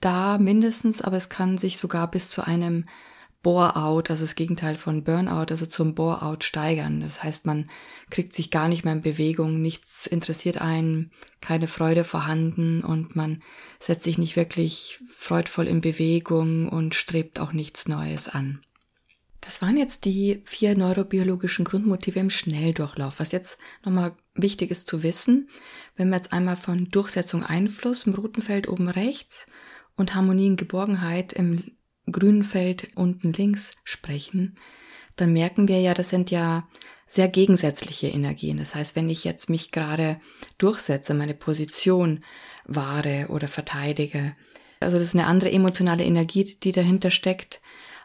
da 0.00 0.38
mindestens, 0.38 1.02
aber 1.02 1.16
es 1.16 1.28
kann 1.28 1.58
sich 1.58 1.78
sogar 1.78 2.10
bis 2.10 2.30
zu 2.30 2.46
einem 2.46 2.86
Bore-out, 3.42 4.10
also 4.10 4.24
das 4.24 4.34
Gegenteil 4.34 4.76
von 4.76 5.02
Burnout, 5.02 5.46
also 5.50 5.66
zum 5.66 5.94
Bore-out 5.94 6.44
steigern. 6.44 7.00
Das 7.00 7.22
heißt, 7.22 7.44
man 7.44 7.70
kriegt 8.10 8.34
sich 8.34 8.50
gar 8.50 8.68
nicht 8.68 8.84
mehr 8.84 8.92
in 8.92 9.02
Bewegung, 9.02 9.60
nichts 9.60 10.06
interessiert 10.06 10.60
einen, 10.60 11.10
keine 11.40 11.66
Freude 11.66 12.04
vorhanden 12.04 12.84
und 12.84 13.16
man 13.16 13.42
setzt 13.80 14.04
sich 14.04 14.18
nicht 14.18 14.36
wirklich 14.36 15.00
freudvoll 15.08 15.66
in 15.66 15.80
Bewegung 15.80 16.68
und 16.68 16.94
strebt 16.94 17.40
auch 17.40 17.52
nichts 17.52 17.88
Neues 17.88 18.28
an. 18.28 18.60
Das 19.40 19.62
waren 19.62 19.76
jetzt 19.76 20.04
die 20.04 20.42
vier 20.44 20.76
neurobiologischen 20.76 21.64
Grundmotive 21.64 22.18
im 22.18 22.30
Schnelldurchlauf. 22.30 23.20
Was 23.20 23.32
jetzt 23.32 23.58
nochmal 23.84 24.16
wichtig 24.34 24.70
ist 24.70 24.86
zu 24.86 25.02
wissen, 25.02 25.48
wenn 25.96 26.10
wir 26.10 26.16
jetzt 26.16 26.32
einmal 26.32 26.56
von 26.56 26.88
Durchsetzung 26.90 27.42
Einfluss 27.42 28.06
im 28.06 28.14
roten 28.14 28.42
Feld 28.42 28.68
oben 28.68 28.88
rechts 28.88 29.46
und 29.96 30.14
Harmonie 30.14 30.48
und 30.50 30.56
Geborgenheit 30.56 31.32
im 31.32 31.72
grünen 32.10 32.44
Feld 32.44 32.90
unten 32.94 33.32
links 33.32 33.76
sprechen, 33.84 34.56
dann 35.16 35.32
merken 35.32 35.68
wir 35.68 35.80
ja, 35.80 35.94
das 35.94 36.10
sind 36.10 36.30
ja 36.30 36.68
sehr 37.08 37.28
gegensätzliche 37.28 38.06
Energien. 38.06 38.58
Das 38.58 38.74
heißt, 38.74 38.94
wenn 38.94 39.10
ich 39.10 39.24
jetzt 39.24 39.50
mich 39.50 39.72
gerade 39.72 40.20
durchsetze, 40.58 41.12
meine 41.12 41.34
Position 41.34 42.24
wahre 42.66 43.26
oder 43.30 43.48
verteidige, 43.48 44.36
also 44.78 44.96
das 44.96 45.08
ist 45.08 45.14
eine 45.14 45.26
andere 45.26 45.50
emotionale 45.50 46.04
Energie, 46.04 46.44
die 46.44 46.72
dahinter 46.72 47.10
steckt, 47.10 47.60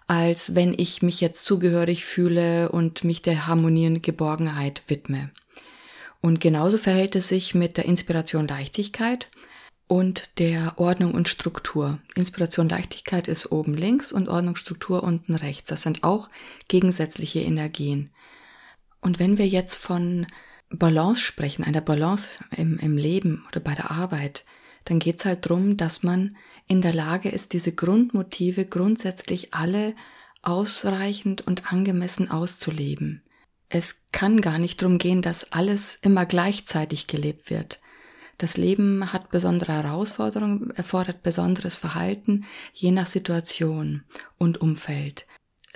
als 0.08 0.56
wenn 0.56 0.74
ich 0.78 1.02
mich 1.02 1.22
jetzt 1.22 1.46
zugehörig 1.46 2.06
fühle 2.06 2.70
und 2.70 3.04
mich 3.04 3.22
der 3.22 3.48
Harmonie 3.48 3.88
und 3.88 4.04
Geborgenheit 4.04 4.84
widme. 4.88 5.32
Und 6.22 6.40
genauso 6.40 6.78
verhält 6.78 7.16
es 7.16 7.28
sich 7.28 7.56
mit 7.56 7.78
der 7.78 7.86
Inspiration 7.86 8.48
Leichtigkeit 8.48 9.30
und 9.88 10.32
der 10.40 10.74
Ordnung 10.78 11.14
und 11.14 11.28
Struktur. 11.28 12.00
Inspiration 12.16 12.70
Leichtigkeit 12.70 13.28
ist 13.28 13.52
oben 13.52 13.76
links 13.76 14.12
und 14.12 14.30
Ordnung 14.30 14.56
Struktur 14.56 15.04
unten 15.04 15.36
rechts. 15.36 15.70
Das 15.70 15.84
sind 15.84 16.04
auch 16.04 16.30
gegensätzliche 16.68 17.40
Energien. 17.40 18.10
Und 19.02 19.20
wenn 19.20 19.38
wir 19.38 19.48
jetzt 19.48 19.76
von 19.76 20.26
Balance 20.70 21.22
sprechen, 21.22 21.64
einer 21.64 21.82
Balance 21.82 22.40
im, 22.56 22.80
im 22.80 22.98
Leben 22.98 23.46
oder 23.50 23.60
bei 23.60 23.76
der 23.76 23.92
Arbeit, 23.92 24.46
dann 24.86 25.00
geht 25.00 25.20
es 25.20 25.26
halt 25.26 25.46
darum, 25.46 25.78
dass 25.78 26.04
man 26.04 26.36
in 26.68 26.82
der 26.82 26.94
Lage 26.94 27.30
ist, 27.30 27.54
diese 27.54 27.74
Grundmotive 27.74 28.66
grundsätzlich 28.66 29.54
alle 29.54 29.96
ausreichend 30.42 31.46
und 31.46 31.72
angemessen 31.72 32.32
auszuleben. 32.32 33.24
Es 33.70 34.04
kann 34.12 34.42
gar 34.42 34.58
nicht 34.60 34.82
darum 34.82 34.98
gehen, 34.98 35.22
dass 35.22 35.52
alles 35.52 35.98
immer 36.02 36.26
gleichzeitig 36.26 37.08
gelebt 37.08 37.50
wird. 37.50 37.82
Das 38.38 38.58
Leben 38.58 39.14
hat 39.14 39.32
besondere 39.32 39.74
Herausforderungen, 39.74 40.72
erfordert 40.72 41.24
besonderes 41.24 41.78
Verhalten, 41.78 42.46
je 42.74 42.92
nach 42.92 43.08
Situation 43.08 44.04
und 44.38 44.60
Umfeld. 44.60 45.26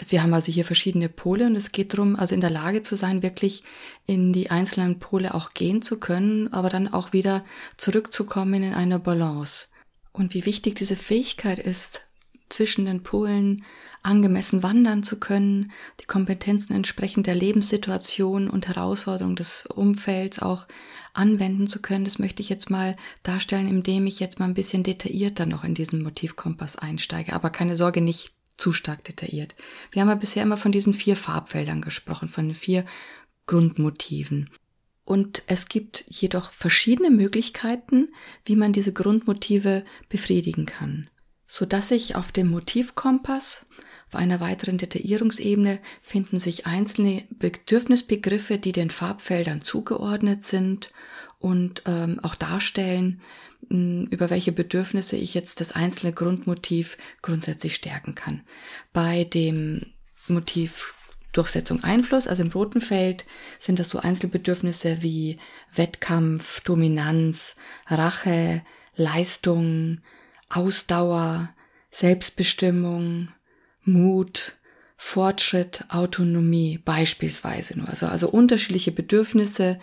Wir 0.08 0.24
haben 0.24 0.34
also 0.34 0.51
hier 0.51 0.65
verschiedene 0.65 1.10
Pole 1.10 1.46
und 1.48 1.56
es 1.56 1.72
geht 1.72 1.94
darum, 1.94 2.15
also 2.15 2.34
in 2.34 2.41
der 2.41 2.50
Lage 2.50 2.82
zu 2.82 2.96
sein, 2.96 3.22
wirklich 3.22 3.63
in 4.06 4.32
die 4.32 4.50
einzelnen 4.50 5.00
Pole 5.00 5.34
auch 5.34 5.53
gehen 5.53 5.82
zu 5.82 6.00
können, 6.00 6.53
aber 6.53 6.70
dann 6.70 6.88
auch 6.88 7.12
wieder 7.12 7.44
zurückzukommen 7.77 8.63
in 8.63 8.74
einer 8.74 9.00
Balance. 9.00 9.68
Und 10.12 10.34
wie 10.34 10.46
wichtig 10.46 10.75
diese 10.75 10.96
Fähigkeit 10.96 11.60
ist, 11.60 12.10
zwischen 12.50 12.86
den 12.86 13.03
Polen 13.03 13.63
angemessen 14.01 14.63
wandern 14.63 15.03
zu 15.03 15.20
können, 15.20 15.72
die 16.00 16.06
Kompetenzen 16.06 16.74
entsprechend 16.74 17.27
der 17.27 17.36
Lebenssituation 17.36 18.50
und 18.50 18.68
Herausforderung 18.68 19.36
des 19.36 19.65
Umfelds 19.68 20.39
auch 20.39 20.68
anwenden 21.13 21.68
zu 21.68 21.82
können, 21.82 22.06
das 22.06 22.18
möchte 22.18 22.41
ich 22.41 22.50
jetzt 22.50 22.70
mal 22.70 22.96
darstellen, 23.24 23.68
indem 23.68 24.08
ich 24.08 24.20
jetzt 24.20 24.39
mal 24.39 24.46
ein 24.46 24.53
bisschen 24.53 24.84
detaillierter 24.84 25.46
noch 25.46 25.63
in 25.63 25.74
diesen 25.74 26.01
Motivkompass 26.01 26.75
einsteige. 26.75 27.34
Aber 27.34 27.50
keine 27.50 27.75
Sorge, 27.75 28.01
nicht 28.01 28.32
zu 28.59 28.73
stark 28.73 29.03
detailliert. 29.03 29.55
Wir 29.91 30.01
haben 30.01 30.09
ja 30.09 30.15
bisher 30.15 30.43
immer 30.43 30.57
von 30.57 30.71
diesen 30.71 30.93
vier 30.93 31.15
Farbfeldern 31.15 31.81
gesprochen, 31.81 32.29
von 32.29 32.47
den 32.47 32.55
vier 32.55 32.85
Grundmotiven. 33.47 34.49
Und 35.05 35.41
es 35.47 35.67
gibt 35.67 36.05
jedoch 36.07 36.51
verschiedene 36.51 37.09
Möglichkeiten, 37.09 38.09
wie 38.45 38.55
man 38.55 38.73
diese 38.73 38.93
Grundmotive 38.93 39.83
befriedigen 40.07 40.67
kann, 40.67 41.09
so 41.47 41.65
dass 41.65 41.89
ich 41.89 42.15
auf 42.15 42.31
dem 42.31 42.51
Motivkompass 42.51 43.65
auf 44.09 44.15
einer 44.15 44.39
weiteren 44.39 44.79
Detaillierungsebene 44.79 45.79
finden 46.01 46.39
sich 46.39 46.65
einzelne 46.65 47.23
Bedürfnisbegriffe, 47.29 48.57
die 48.57 48.71
den 48.71 48.89
Farbfeldern 48.89 49.61
zugeordnet 49.61 50.43
sind 50.43 50.91
und 51.37 51.83
ähm, 51.85 52.19
auch 52.23 52.33
darstellen, 52.33 53.21
mh, 53.69 54.07
über 54.09 54.31
welche 54.31 54.51
Bedürfnisse 54.51 55.15
ich 55.15 55.35
jetzt 55.35 55.61
das 55.61 55.73
einzelne 55.73 56.11
Grundmotiv 56.11 56.97
grundsätzlich 57.21 57.75
stärken 57.75 58.15
kann. 58.15 58.41
Bei 58.93 59.25
dem 59.25 59.85
Motiv 60.27 60.95
Durchsetzung 61.31 61.83
Einfluss, 61.83 62.27
also 62.27 62.41
im 62.41 62.49
roten 62.49 62.81
Feld 62.81 63.25
sind 63.59 63.77
das 63.77 63.89
so 63.89 63.99
Einzelbedürfnisse 63.99 65.03
wie 65.03 65.37
Wettkampf, 65.75 66.61
Dominanz, 66.63 67.55
Rache, 67.85 68.63
Leistung, 68.95 70.01
Ausdauer, 70.49 71.53
Selbstbestimmung, 71.91 73.29
Mut, 73.83 74.53
Fortschritt, 75.01 75.86
Autonomie 75.88 76.77
beispielsweise 76.77 77.79
nur. 77.79 77.88
Also, 77.88 78.07
also 78.07 78.29
unterschiedliche 78.29 78.91
Bedürfnisse, 78.91 79.79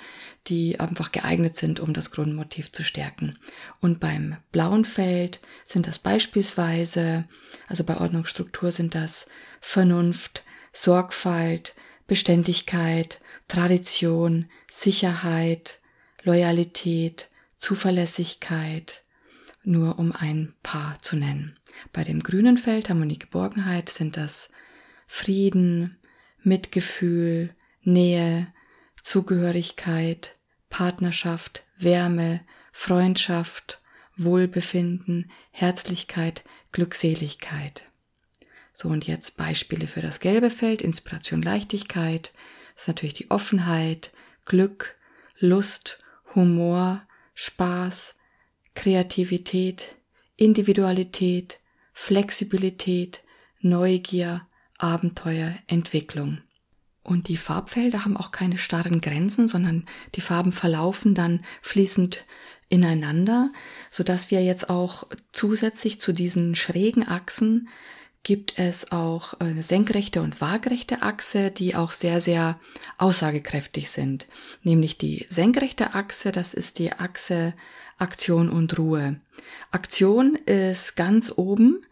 die 0.47 0.79
einfach 0.79 1.11
geeignet 1.11 1.57
sind, 1.57 1.81
um 1.81 1.95
das 1.95 2.11
Grundmotiv 2.11 2.71
zu 2.71 2.85
stärken. 2.85 3.39
Und 3.81 3.99
beim 3.99 4.37
blauen 4.53 4.85
Feld 4.85 5.41
sind 5.65 5.87
das 5.87 5.99
beispielsweise, 5.99 7.25
also 7.67 7.83
bei 7.83 7.97
Ordnungsstruktur 7.97 8.71
sind 8.71 8.95
das 8.95 9.29
Vernunft, 9.61 10.45
Sorgfalt, 10.75 11.75
Beständigkeit, 12.07 13.21
Tradition, 13.49 14.51
Sicherheit, 14.71 15.81
Loyalität, 16.23 17.29
Zuverlässigkeit, 17.57 19.03
nur 19.65 19.99
um 19.99 20.13
ein 20.13 20.53
paar 20.63 21.01
zu 21.01 21.17
nennen. 21.17 21.57
Bei 21.93 22.05
dem 22.05 22.23
grünen 22.23 22.59
Feld 22.59 22.89
Harmonie 22.89 23.19
Geborgenheit 23.19 23.89
sind 23.89 24.17
das 24.17 24.51
Frieden, 25.07 25.99
Mitgefühl, 26.43 27.55
Nähe, 27.83 28.53
Zugehörigkeit, 29.03 30.37
Partnerschaft, 30.69 31.65
Wärme, 31.79 32.41
Freundschaft, 32.73 33.81
Wohlbefinden, 34.17 35.31
Herzlichkeit, 35.51 36.45
Glückseligkeit. 36.73 37.85
So, 38.73 38.89
und 38.89 39.07
jetzt 39.07 39.39
Beispiele 39.39 39.87
für 39.87 40.03
das 40.03 40.21
gelbe 40.21 40.51
Feld, 40.51 40.83
Inspiration, 40.83 41.41
Leichtigkeit. 41.41 42.33
Das 42.75 42.83
ist 42.83 42.89
natürlich 42.89 43.15
die 43.15 43.31
Offenheit, 43.31 44.13
Glück, 44.45 44.97
Lust, 45.39 45.99
Humor, 46.35 47.07
Spaß, 47.35 48.17
Kreativität, 48.75 49.97
Individualität, 50.37 51.59
Flexibilität, 51.99 53.25
Neugier, 53.61 54.47
Abenteuer, 54.77 55.55
Entwicklung. 55.67 56.43
Und 57.03 57.27
die 57.29 57.39
Farbfelder 57.39 58.05
haben 58.05 58.19
auch 58.19 58.31
keine 58.33 58.59
starren 58.59 59.01
Grenzen, 59.01 59.49
sondern 59.49 59.87
die 60.15 60.21
Farben 60.21 60.53
verlaufen 60.53 61.15
dann 61.15 61.43
fließend 61.63 62.25
ineinander, 62.69 63.51
so 63.91 64.05
dass 64.05 64.31
wir 64.31 64.45
jetzt 64.45 64.69
auch 64.69 65.09
zusätzlich 65.33 65.99
zu 65.99 66.13
diesen 66.13 66.55
schrägen 66.55 67.09
Achsen 67.09 67.69
gibt 68.23 68.59
es 68.59 68.93
auch 68.93 69.35
eine 69.35 69.63
senkrechte 69.63 70.21
und 70.21 70.41
waagrechte 70.41 71.01
Achse, 71.03 71.51
die 71.51 71.77
auch 71.77 71.93
sehr, 71.93 72.21
sehr 72.21 72.61
aussagekräftig 72.99 73.89
sind. 73.91 74.27
Nämlich 74.63 74.99
die 74.99 75.27
senkrechte 75.31 75.95
Achse, 75.95 76.31
das 76.31 76.53
ist 76.53 76.79
die 76.79 76.93
Achse 76.93 77.55
Aktion 77.99 78.51
und 78.51 78.77
Ruhe. 78.79 79.21
Aktion 79.71 80.35
ist 80.35 80.97
ganz 80.97 81.33
oben 81.35 81.86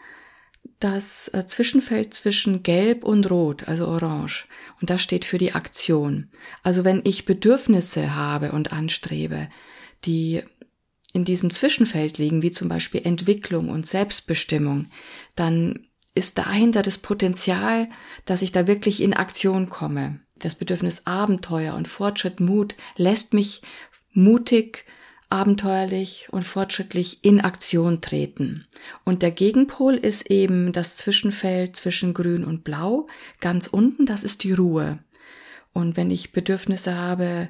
das 0.81 1.29
äh, 1.29 1.47
Zwischenfeld 1.47 2.15
zwischen 2.15 2.63
Gelb 2.63 3.05
und 3.05 3.31
Rot, 3.31 3.69
also 3.69 3.87
Orange. 3.87 4.47
Und 4.81 4.91
das 4.91 5.03
steht 5.03 5.25
für 5.25 5.39
die 5.39 5.53
Aktion. 5.53 6.31
Also 6.63 6.85
wenn 6.85 7.01
ich 7.05 7.25
Bedürfnisse 7.25 8.15
habe 8.15 8.53
und 8.53 8.73
anstrebe, 8.73 9.49
die 10.05 10.43
in 11.13 11.25
diesem 11.25 11.51
Zwischenfeld 11.51 12.19
liegen, 12.19 12.43
wie 12.43 12.53
zum 12.53 12.69
Beispiel 12.69 13.03
Entwicklung 13.05 13.69
und 13.71 13.87
Selbstbestimmung, 13.87 14.91
dann 15.37 15.87
ist 16.15 16.39
dahinter 16.39 16.83
das 16.83 16.99
Potenzial, 16.99 17.89
dass 18.25 18.43
ich 18.43 18.53
da 18.53 18.67
wirklich 18.67 19.03
in 19.03 19.15
Aktion 19.15 19.69
komme. 19.69 20.21
Das 20.37 20.55
Bedürfnis 20.55 21.07
Abenteuer 21.07 21.75
und 21.75 21.89
Fortschritt, 21.89 22.41
Mut 22.41 22.75
lässt 22.97 23.33
mich 23.33 23.63
mutig 24.13 24.85
abenteuerlich 25.35 26.29
und 26.31 26.45
fortschrittlich 26.45 27.19
in 27.23 27.41
Aktion 27.41 28.01
treten. 28.01 28.67
Und 29.05 29.21
der 29.21 29.33
Gegenpol 29.33 29.97
ist 29.97 30.31
eben 30.31 30.71
das 30.71 30.97
Zwischenfeld 30.97 31.75
zwischen 31.75 32.15
Grün 32.15 32.45
und 32.45 32.63
Blau, 32.63 33.09
ganz 33.41 33.67
unten, 33.67 34.07
das 34.07 34.23
ist 34.23 34.45
die 34.45 34.53
Ruhe. 34.53 35.01
Und 35.73 35.97
wenn 35.97 36.13
ich 36.13 36.31
Bedürfnisse 36.31 36.97
habe, 36.97 37.49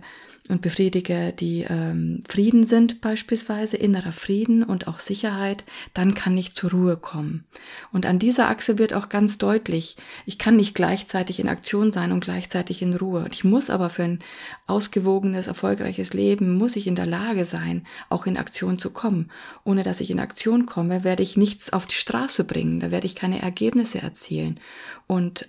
und 0.51 0.61
befriedige, 0.61 1.33
die 1.33 1.65
ähm, 1.67 2.23
Frieden 2.29 2.67
sind 2.67 3.01
beispielsweise, 3.01 3.79
innerer 3.79 4.13
Frieden 4.13 4.63
und 4.63 4.89
auch 4.89 4.99
Sicherheit, 4.99 5.65
dann 5.95 6.15
kann 6.15 6.37
ich 6.37 6.55
zur 6.55 6.71
Ruhe 6.71 6.99
kommen. 6.99 7.45
Und 7.93 8.05
an 8.05 8.19
dieser 8.19 8.51
Achse 8.51 8.77
wird 8.77 8.93
auch 8.93 9.09
ganz 9.09 9.39
deutlich, 9.39 9.97
ich 10.27 10.39
kann 10.39 10.57
nicht 10.57 10.75
gleichzeitig 10.75 11.41
in 11.41 11.49
Aktion 11.49 11.93
sein 11.93 12.13
und 12.13 12.23
gleichzeitig 12.23 12.83
in 12.83 12.95
Ruhe. 12.95 13.27
Ich 13.33 13.43
muss 13.43 13.71
aber 13.71 13.89
für 13.89 14.03
ein 14.03 14.19
ausgewogenes, 14.67 15.47
erfolgreiches 15.47 16.13
Leben, 16.13 16.59
muss 16.59 16.77
ich 16.77 16.87
in 16.87 16.95
der 16.95 17.07
Lage 17.07 17.47
sein, 17.47 17.87
auch 18.11 18.27
in 18.27 18.37
Aktion 18.37 18.79
zu 18.79 18.91
kommen. 18.91 19.31
Ohne 19.65 19.83
dass 19.83 20.03
ich 20.03 20.11
in 20.11 20.21
Aktion 20.21 20.67
komme, 20.67 21.05
werde 21.05 21.23
ich 21.23 21.39
nichts 21.39 21.73
auf 21.73 21.87
die 21.87 21.95
Straße 21.95 22.45
bringen, 22.45 22.81
da 22.81 22.91
werde 22.91 23.07
ich 23.07 23.15
keine 23.15 23.41
Ergebnisse 23.41 24.03
erzielen. 24.03 24.61
Und 25.07 25.49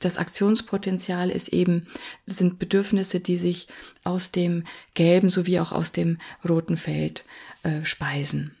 das 0.00 0.16
Aktionspotenzial 0.16 1.30
ist 1.30 1.48
eben, 1.48 1.86
sind 2.26 2.58
Bedürfnisse, 2.58 3.20
die 3.20 3.36
sich 3.36 3.68
aus 4.02 4.32
dem 4.32 4.64
gelben 4.94 5.28
sowie 5.28 5.60
auch 5.60 5.72
aus 5.72 5.92
dem 5.92 6.18
roten 6.48 6.76
Feld 6.76 7.24
äh, 7.62 7.84
speisen. 7.84 8.56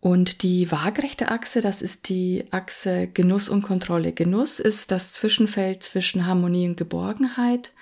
Und 0.00 0.42
die 0.42 0.70
waagrechte 0.70 1.30
Achse, 1.30 1.60
das 1.60 1.82
ist 1.82 2.08
die 2.08 2.44
Achse 2.50 3.08
Genuss 3.08 3.48
und 3.48 3.62
Kontrolle. 3.62 4.12
Genuss 4.12 4.60
ist 4.60 4.90
das 4.90 5.12
Zwischenfeld 5.12 5.82
zwischen 5.82 6.26
Harmonie 6.26 6.68
und 6.68 6.76
Geborgenheit 6.76 7.72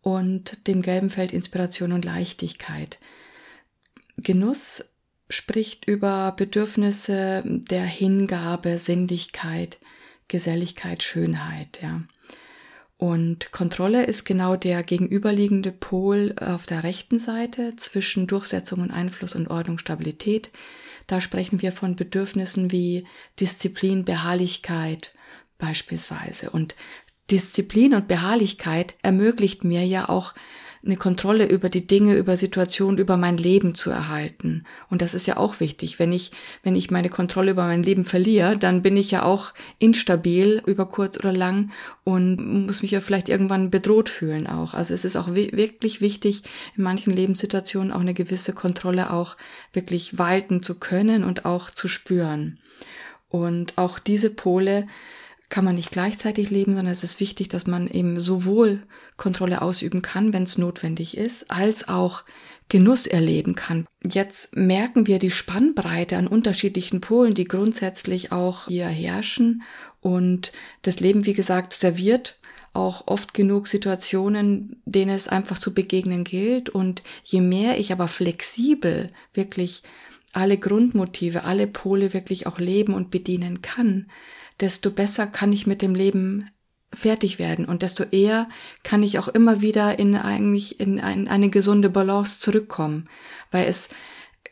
und 0.00 0.66
dem 0.66 0.82
gelben 0.82 1.10
Feld 1.10 1.32
Inspiration 1.32 1.92
und 1.92 2.04
Leichtigkeit. 2.04 2.98
Genuss 4.16 4.84
spricht 5.28 5.86
über 5.86 6.32
Bedürfnisse 6.36 7.42
der 7.44 7.84
Hingabe, 7.84 8.78
Sinnlichkeit, 8.78 9.78
Geselligkeit, 10.28 11.02
Schönheit, 11.02 11.80
ja. 11.82 12.02
Und 12.96 13.50
Kontrolle 13.50 14.04
ist 14.04 14.24
genau 14.24 14.54
der 14.54 14.84
gegenüberliegende 14.84 15.72
Pol 15.72 16.36
auf 16.38 16.66
der 16.66 16.84
rechten 16.84 17.18
Seite 17.18 17.74
zwischen 17.74 18.28
Durchsetzung 18.28 18.80
und 18.80 18.92
Einfluss 18.92 19.34
und 19.34 19.48
Ordnung, 19.48 19.78
Stabilität. 19.78 20.52
Da 21.08 21.20
sprechen 21.20 21.62
wir 21.62 21.72
von 21.72 21.96
Bedürfnissen 21.96 22.70
wie 22.70 23.04
Disziplin, 23.40 24.04
Beharrlichkeit 24.04 25.14
beispielsweise. 25.58 26.50
Und 26.50 26.76
Disziplin 27.30 27.94
und 27.94 28.06
Beharrlichkeit 28.06 28.94
ermöglicht 29.02 29.64
mir 29.64 29.84
ja 29.84 30.08
auch 30.08 30.34
eine 30.84 30.96
Kontrolle 30.96 31.48
über 31.48 31.68
die 31.68 31.86
Dinge, 31.86 32.16
über 32.16 32.36
Situationen, 32.36 32.98
über 32.98 33.16
mein 33.16 33.36
Leben 33.36 33.74
zu 33.76 33.90
erhalten. 33.90 34.64
Und 34.90 35.00
das 35.00 35.14
ist 35.14 35.26
ja 35.26 35.36
auch 35.36 35.60
wichtig. 35.60 36.00
Wenn 36.00 36.12
ich, 36.12 36.32
wenn 36.64 36.74
ich 36.74 36.90
meine 36.90 37.08
Kontrolle 37.08 37.52
über 37.52 37.64
mein 37.64 37.84
Leben 37.84 38.04
verliere, 38.04 38.58
dann 38.58 38.82
bin 38.82 38.96
ich 38.96 39.10
ja 39.12 39.22
auch 39.22 39.54
instabil 39.78 40.60
über 40.66 40.86
kurz 40.86 41.18
oder 41.18 41.32
lang 41.32 41.70
und 42.02 42.66
muss 42.66 42.82
mich 42.82 42.90
ja 42.90 43.00
vielleicht 43.00 43.28
irgendwann 43.28 43.70
bedroht 43.70 44.08
fühlen 44.08 44.48
auch. 44.48 44.74
Also 44.74 44.92
es 44.92 45.04
ist 45.04 45.16
auch 45.16 45.34
wirklich 45.34 46.00
wichtig, 46.00 46.42
in 46.76 46.82
manchen 46.82 47.12
Lebenssituationen 47.12 47.92
auch 47.92 48.00
eine 48.00 48.14
gewisse 48.14 48.52
Kontrolle 48.52 49.12
auch 49.12 49.36
wirklich 49.72 50.18
walten 50.18 50.64
zu 50.64 50.80
können 50.80 51.22
und 51.22 51.44
auch 51.44 51.70
zu 51.70 51.86
spüren. 51.86 52.58
Und 53.28 53.78
auch 53.78 54.00
diese 54.00 54.30
Pole 54.30 54.88
kann 55.48 55.64
man 55.64 55.76
nicht 55.76 55.90
gleichzeitig 55.90 56.50
leben, 56.50 56.74
sondern 56.74 56.92
es 56.92 57.04
ist 57.04 57.20
wichtig, 57.20 57.48
dass 57.48 57.66
man 57.66 57.86
eben 57.86 58.18
sowohl 58.18 58.82
Kontrolle 59.16 59.62
ausüben 59.62 60.02
kann, 60.02 60.32
wenn 60.32 60.44
es 60.44 60.58
notwendig 60.58 61.16
ist, 61.16 61.50
als 61.50 61.88
auch 61.88 62.24
Genuss 62.68 63.06
erleben 63.06 63.54
kann. 63.54 63.86
Jetzt 64.02 64.56
merken 64.56 65.06
wir 65.06 65.18
die 65.18 65.30
Spannbreite 65.30 66.16
an 66.16 66.26
unterschiedlichen 66.26 67.00
Polen, 67.00 67.34
die 67.34 67.44
grundsätzlich 67.44 68.32
auch 68.32 68.66
hier 68.66 68.86
herrschen 68.86 69.62
und 70.00 70.52
das 70.82 71.00
Leben, 71.00 71.26
wie 71.26 71.34
gesagt, 71.34 71.74
serviert 71.74 72.38
auch 72.72 73.06
oft 73.06 73.34
genug 73.34 73.66
Situationen, 73.66 74.80
denen 74.86 75.14
es 75.14 75.28
einfach 75.28 75.58
zu 75.58 75.74
begegnen 75.74 76.24
gilt 76.24 76.70
und 76.70 77.02
je 77.22 77.42
mehr 77.42 77.78
ich 77.78 77.92
aber 77.92 78.08
flexibel 78.08 79.10
wirklich 79.34 79.82
alle 80.32 80.56
Grundmotive, 80.56 81.44
alle 81.44 81.66
Pole 81.66 82.14
wirklich 82.14 82.46
auch 82.46 82.58
leben 82.58 82.94
und 82.94 83.10
bedienen 83.10 83.60
kann, 83.60 84.10
desto 84.60 84.90
besser 84.90 85.26
kann 85.26 85.52
ich 85.52 85.66
mit 85.66 85.82
dem 85.82 85.94
Leben 85.94 86.50
fertig 86.94 87.38
werden 87.38 87.64
und 87.64 87.82
desto 87.82 88.04
eher 88.04 88.48
kann 88.82 89.02
ich 89.02 89.18
auch 89.18 89.28
immer 89.28 89.60
wieder 89.60 89.98
in 89.98 90.14
eigentlich 90.16 90.80
in 90.80 91.00
ein, 91.00 91.28
eine 91.28 91.48
gesunde 91.48 91.90
Balance 91.90 92.38
zurückkommen, 92.38 93.08
weil 93.50 93.66
es 93.66 93.88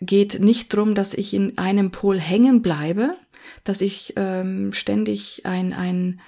geht 0.00 0.40
nicht 0.40 0.74
drum, 0.74 0.94
dass 0.94 1.14
ich 1.14 1.34
in 1.34 1.58
einem 1.58 1.90
Pol 1.90 2.18
hängen 2.18 2.62
bleibe, 2.62 3.16
dass 3.64 3.80
ich 3.80 4.14
ähm, 4.16 4.72
ständig 4.72 5.42
ein, 5.44 5.72
ein 5.72 6.20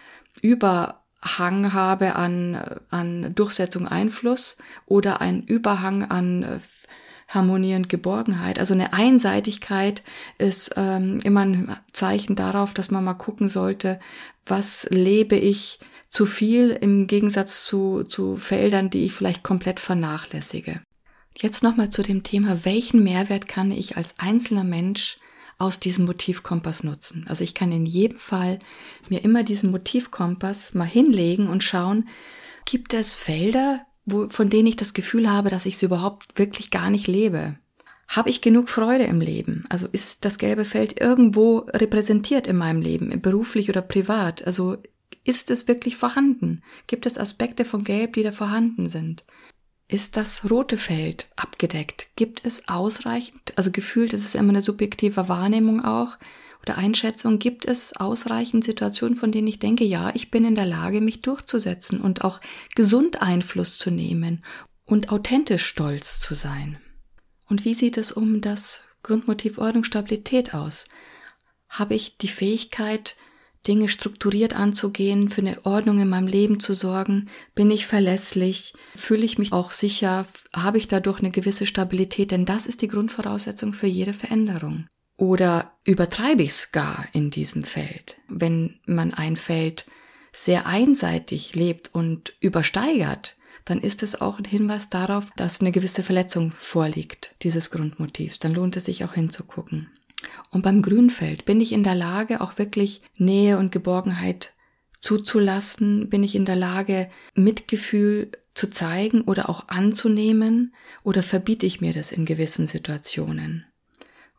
Überhang 0.43 1.73
habe 1.73 2.17
an, 2.17 2.81
an 2.91 3.35
Durchsetzung, 3.35 3.89
Einfluss 3.89 4.59
oder 4.87 5.21
ein 5.21 5.43
Überhang 5.43 6.05
an 6.05 6.43
äh, 6.43 6.59
Harmonie 7.29 7.75
und 7.77 7.89
Geborgenheit. 7.89 8.59
Also 8.59 8.75
eine 8.75 8.93
Einseitigkeit 8.93 10.03
ist 10.37 10.75
ähm, 10.77 11.19
immer 11.25 11.41
ein 11.41 11.77
Zeichen 11.93 12.37
darauf, 12.37 12.75
dass 12.75 12.91
man 12.91 13.05
mal 13.05 13.15
gucken 13.15 13.49
sollte, 13.49 13.99
was 14.45 14.87
lebe 14.91 15.37
ich 15.37 15.81
zu 16.13 16.27
viel 16.27 16.71
im 16.71 17.07
Gegensatz 17.07 17.65
zu, 17.65 18.05
zu 18.05 18.37
Feldern, 18.37 18.91
die 18.91 19.05
ich 19.05 19.13
vielleicht 19.13 19.43
komplett 19.43 19.81
vernachlässige. 19.81 20.83
Jetzt 21.35 21.63
nochmal 21.63 21.89
zu 21.89 22.03
dem 22.03 22.23
Thema, 22.23 22.67
welchen 22.67 23.03
Mehrwert 23.03 23.49
kann 23.49 23.73
ich 23.73 23.97
als 23.97 24.15
einzelner 24.19 24.63
Mensch 24.63 25.17
aus 25.57 25.81
diesem 25.81 26.05
Motivkompass 26.05 26.85
nutzen? 26.85 27.25
Also 27.29 27.43
ich 27.43 27.55
kann 27.55 27.73
in 27.73 27.87
jedem 27.87 28.19
Fall 28.19 28.59
mir 29.09 29.25
immer 29.25 29.43
diesen 29.43 29.71
Motivkompass 29.71 30.75
mal 30.75 30.85
hinlegen 30.85 31.49
und 31.49 31.63
schauen, 31.63 32.07
gibt 32.67 32.93
es 32.93 33.15
Felder, 33.15 33.81
wo, 34.05 34.29
von 34.29 34.51
denen 34.51 34.67
ich 34.67 34.77
das 34.77 34.93
Gefühl 34.93 35.31
habe, 35.31 35.49
dass 35.49 35.65
ich 35.65 35.79
sie 35.79 35.87
überhaupt 35.87 36.39
wirklich 36.39 36.71
gar 36.71 36.91
nicht 36.91 37.07
lebe? 37.07 37.57
Habe 38.07 38.29
ich 38.29 38.43
genug 38.43 38.69
Freude 38.69 39.05
im 39.05 39.23
Leben? 39.23 39.65
Also 39.71 39.89
ist 39.91 40.27
das 40.27 40.37
gelbe 40.37 40.67
Feld 40.67 41.01
irgendwo 41.01 41.61
repräsentiert 41.71 42.47
in 42.47 42.59
meinem 42.59 42.83
Leben, 42.83 43.19
beruflich 43.23 43.71
oder 43.71 43.81
privat? 43.81 44.47
Also 44.47 44.77
ist 45.25 45.51
es 45.51 45.69
wirklich 45.69 45.97
vorhanden? 45.97 46.63
Gibt 46.87 47.07
es 47.07 47.19
Aspekte 47.19 47.65
von 47.65 47.85
Gelb, 47.85 48.15
die 48.15 48.23
da 48.23 48.33
vorhanden 48.33 48.89
sind? 48.89 49.25
Ist 49.89 50.17
das 50.17 50.51
rote 50.51 50.77
Feld 50.77 51.31
abgedeckt? 51.37 52.09
Gibt 52.17 52.45
es 52.45 52.69
ausreichend, 52.69 53.53
also 53.57 53.71
gefühlt 53.71 54.13
ist 54.13 54.25
es 54.25 54.35
immer 54.35 54.51
eine 54.51 54.63
subjektive 54.63 55.29
Wahrnehmung 55.29 55.85
auch, 55.85 56.19
oder 56.63 56.79
Einschätzung, 56.79 57.39
gibt 57.39 57.65
es 57.65 57.97
ausreichend 57.97 58.65
Situationen, 58.65 59.17
von 59.17 59.33
denen 59.33 59.49
ich 59.49 59.59
denke, 59.59 59.85
ja, 59.85 60.13
ich 60.15 60.31
bin 60.31 60.45
in 60.45 60.55
der 60.55 60.67
Lage, 60.67 61.01
mich 61.01 61.21
durchzusetzen 61.21 62.01
und 62.01 62.23
auch 62.23 62.41
gesund 62.75 63.21
Einfluss 63.21 63.79
zu 63.79 63.91
nehmen 63.91 64.45
und 64.85 65.11
authentisch 65.11 65.67
stolz 65.67 66.21
zu 66.21 66.35
sein? 66.35 66.79
Und 67.47 67.65
wie 67.65 67.75
sieht 67.75 67.99
es 67.99 68.13
um 68.13 68.41
das 68.41 68.85
Grundmotiv 69.03 69.59
Ordnung, 69.59 69.85
Stabilität 69.85 70.55
aus? 70.55 70.87
Habe 71.69 71.95
ich 71.95 72.17
die 72.17 72.29
Fähigkeit, 72.29 73.17
Dinge 73.67 73.89
strukturiert 73.89 74.55
anzugehen, 74.55 75.29
für 75.29 75.41
eine 75.41 75.65
Ordnung 75.65 76.01
in 76.01 76.09
meinem 76.09 76.27
Leben 76.27 76.61
zu 76.61 76.75
sorgen? 76.75 77.29
Bin 77.55 77.71
ich 77.71 77.87
verlässlich? 77.87 78.75
Fühle 78.95 79.25
ich 79.25 79.39
mich 79.39 79.53
auch 79.53 79.73
sicher? 79.73 80.27
Habe 80.55 80.79
ich 80.79 80.89
dadurch 80.89 81.21
eine 81.21 81.31
gewisse 81.31 81.67
Stabilität? 81.67 82.31
Denn 82.31 82.45
das 82.45 82.67
ist 82.67 82.83
die 82.83 82.89
Grundvoraussetzung 82.89 83.73
für 83.73 83.87
jede 83.87 84.13
Veränderung. 84.13 84.87
Oder 85.17 85.73
übertreibe 85.85 86.43
ich 86.43 86.51
es 86.51 86.73
gar 86.73 87.07
in 87.13 87.31
diesem 87.31 87.63
Feld? 87.63 88.17
Wenn 88.29 88.81
man 88.87 89.15
ein 89.15 89.37
Feld 89.37 89.87
sehr 90.35 90.67
einseitig 90.67 91.55
lebt 91.55 91.95
und 91.95 92.35
übersteigert, 92.41 93.37
dann 93.65 93.81
ist 93.81 94.03
es 94.03 94.21
auch 94.21 94.39
ein 94.39 94.45
Hinweis 94.45 94.89
darauf, 94.89 95.31
dass 95.37 95.61
eine 95.61 95.73
gewisse 95.73 96.03
Verletzung 96.03 96.53
vorliegt, 96.59 97.37
dieses 97.43 97.71
Grundmotivs. 97.71 98.39
Dann 98.39 98.55
lohnt 98.55 98.77
es 98.77 98.87
sich 98.87 99.05
auch 99.05 99.15
hinzugucken. 99.15 99.89
Und 100.51 100.63
beim 100.63 100.83
Grünfeld 100.83 101.45
bin 101.45 101.61
ich 101.61 101.73
in 101.73 101.83
der 101.83 101.95
Lage, 101.95 102.41
auch 102.41 102.59
wirklich 102.59 103.03
Nähe 103.17 103.59
und 103.59 103.73
Geborgenheit 103.73 104.53
zuzulassen? 104.99 106.09
Bin 106.09 106.23
ich 106.23 106.35
in 106.35 106.45
der 106.45 106.57
Lage, 106.57 107.11
Mitgefühl 107.35 108.31
zu 108.55 108.71
zeigen 108.71 109.23
oder 109.23 109.49
auch 109.49 109.69
anzunehmen? 109.69 110.75
Oder 111.03 111.23
verbiete 111.23 111.67
ich 111.67 111.81
mir 111.81 111.93
das 111.93 112.13
in 112.13 112.25
gewissen 112.25 112.67
Situationen? 112.67 113.67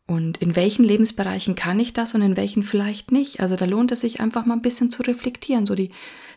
Und 0.06 0.38
in 0.38 0.56
welchen 0.56 0.84
Lebensbereichen 0.84 1.56
kann 1.56 1.80
ich 1.80 1.94
das 1.94 2.14
und 2.14 2.22
in 2.22 2.36
welchen 2.36 2.64
vielleicht 2.64 3.12
nicht? 3.12 3.40
Also 3.40 3.56
da 3.56 3.66
lohnt 3.66 3.92
es 3.92 4.02
sich 4.02 4.20
einfach 4.20 4.46
mal 4.46 4.56
ein 4.56 4.62
bisschen 4.62 4.90
zu 4.90 5.02
reflektieren, 5.02 5.66
so 5.66 5.76
die, 5.76 5.92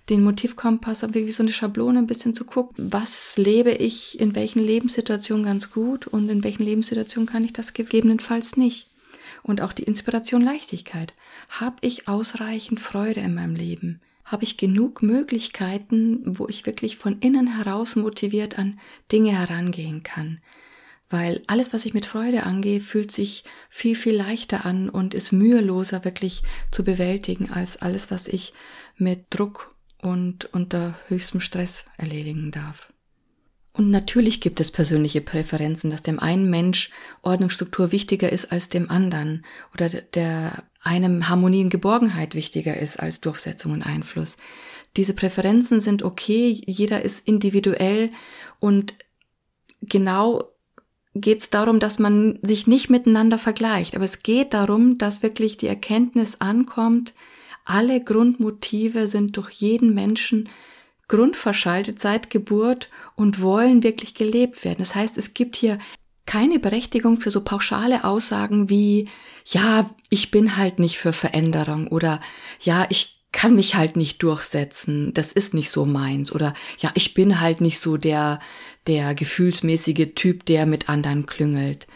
den 0.09 0.23
Motivkompass, 0.23 1.05
wie 1.15 1.31
so 1.33 1.43
eine 1.43 1.51
Schablone 1.53 1.99
ein 1.99 2.07
bisschen 2.07 2.33
zu 2.33 2.45
gucken. 2.45 2.93
Was 2.93 3.37
lebe 3.37 3.73
ich 3.73 4.21
in 4.21 4.37
welchen 4.37 4.61
Lebenssituationen 4.61 5.45
ganz 5.45 5.73
gut 5.73 6.07
und 6.07 6.29
in 6.29 6.45
welchen 6.45 6.63
Lebenssituationen 6.63 7.29
kann 7.29 7.45
ich 7.45 7.53
das 7.53 7.73
gegebenenfalls 7.73 8.57
nicht? 8.57 8.89
Und 9.47 9.61
auch 9.61 9.73
die 9.73 9.85
Inspiration 9.85 10.43
Leichtigkeit. 10.43 11.15
Habe 11.49 11.77
ich 11.83 12.09
ausreichend 12.09 12.81
Freude 12.81 13.21
in 13.21 13.35
meinem 13.35 13.55
Leben? 13.55 14.01
Habe 14.25 14.43
ich 14.43 14.57
genug 14.57 15.03
Möglichkeiten, 15.03 16.21
wo 16.25 16.49
ich 16.49 16.67
wirklich 16.67 16.97
von 16.97 17.21
innen 17.21 17.57
heraus 17.57 17.95
motiviert 17.95 18.59
an 18.59 18.81
Dinge 19.13 19.39
herangehen 19.39 20.03
kann? 20.03 20.41
weil 21.09 21.43
alles, 21.47 21.73
was 21.73 21.85
ich 21.85 21.95
mit 21.95 22.07
Freude 22.07 22.43
angehe, 22.43 22.81
fühlt 22.81 23.13
sich 23.13 23.45
viel, 23.69 23.95
viel 23.95 24.17
leichter 24.17 24.67
an 24.67 24.89
und 24.89 25.15
ist 25.15 25.33
müheloser 25.33 26.05
wirklich 26.05 26.43
zu 26.73 26.83
bewältigen 26.83 27.51
als 27.51 27.77
alles, 27.77 28.11
was 28.11 28.27
ich 28.27 28.53
mit 28.97 29.27
Druck 29.31 29.75
und 30.03 30.47
unter 30.53 30.99
höchstem 31.09 31.41
Stress 31.41 31.87
erledigen 31.97 32.51
darf. 32.51 32.93
Und 33.77 33.91
natürlich 33.91 34.41
gibt 34.41 34.59
es 34.61 34.71
persönliche 34.71 35.21
Präferenzen, 35.21 35.91
dass 35.91 36.03
dem 36.03 36.19
einen 36.19 36.49
Mensch 36.49 36.91
Ordnungsstruktur 37.21 37.93
wichtiger 37.93 38.33
ist 38.33 38.51
als 38.51 38.71
dem 38.71 38.91
anderen 38.91 39.45
oder 39.75 39.91
der 39.91 40.65
einem 40.81 41.29
Harmonie 41.29 41.63
und 41.63 41.69
Geborgenheit 41.69 42.35
wichtiger 42.35 42.77
ist 42.79 42.99
als 42.99 43.21
Durchsetzung 43.21 43.73
und 43.73 43.83
Einfluss. 43.83 44.39
Diese 44.97 45.13
Präferenzen 45.13 45.81
sind 45.81 46.03
okay, 46.03 46.59
jeder 46.65 47.03
ist 47.03 47.29
individuell 47.29 48.13
und 48.61 48.95
genau 49.83 50.45
geht 51.15 51.41
es 51.41 51.51
darum, 51.51 51.79
dass 51.79 51.99
man 51.99 52.39
sich 52.41 52.67
nicht 52.67 52.89
miteinander 52.89 53.37
vergleicht. 53.37 53.95
Aber 53.95 54.05
es 54.05 54.23
geht 54.23 54.55
darum, 54.55 54.97
dass 54.97 55.23
wirklich 55.23 55.59
die 55.59 55.67
Erkenntnis 55.67 56.41
ankommt, 56.41 57.15
alle 57.67 58.03
Grundmotive 58.03 59.07
sind 59.07 59.37
durch 59.37 59.51
jeden 59.51 59.93
Menschen 59.93 60.49
grundverschaltet 61.09 62.01
seit 62.01 62.31
Geburt 62.31 62.91
und 63.15 63.41
wollen 63.41 63.83
wirklich 63.83 64.15
gelebt 64.15 64.65
werden. 64.65 64.79
Das 64.79 64.95
heißt, 64.95 65.17
es 65.19 65.35
gibt 65.35 65.57
hier 65.57 65.79
keine 66.27 66.59
Berechtigung 66.59 67.17
für 67.17 67.31
so 67.31 67.43
pauschale 67.43 68.05
Aussagen 68.05 68.69
wie, 68.69 69.09
ja, 69.45 69.89
ich 70.11 70.31
bin 70.31 70.57
halt 70.57 70.79
nicht 70.81 70.99
für 70.99 71.13
Veränderung 71.13 71.87
oder 71.89 72.21
ja, 72.61 72.87
ich 72.91 73.25
kann 73.31 73.55
mich 73.55 73.75
halt 73.75 73.97
nicht 73.97 74.23
durchsetzen, 74.23 75.13
das 75.15 75.31
ist 75.31 75.55
nicht 75.55 75.71
so 75.71 75.85
meins 75.85 76.33
oder 76.33 76.55
ja, 76.79 76.91
ich 76.95 77.15
bin 77.15 77.41
halt 77.41 77.61
nicht 77.61 77.79
so 77.79 77.97
der 77.97 78.41
der 78.87 79.15
gefühlsmäßige 79.15 80.15
Typ, 80.15 80.47
der 80.47 80.65
mit 80.65 80.89
anderen 80.89 81.27
klüngelt. 81.27 81.87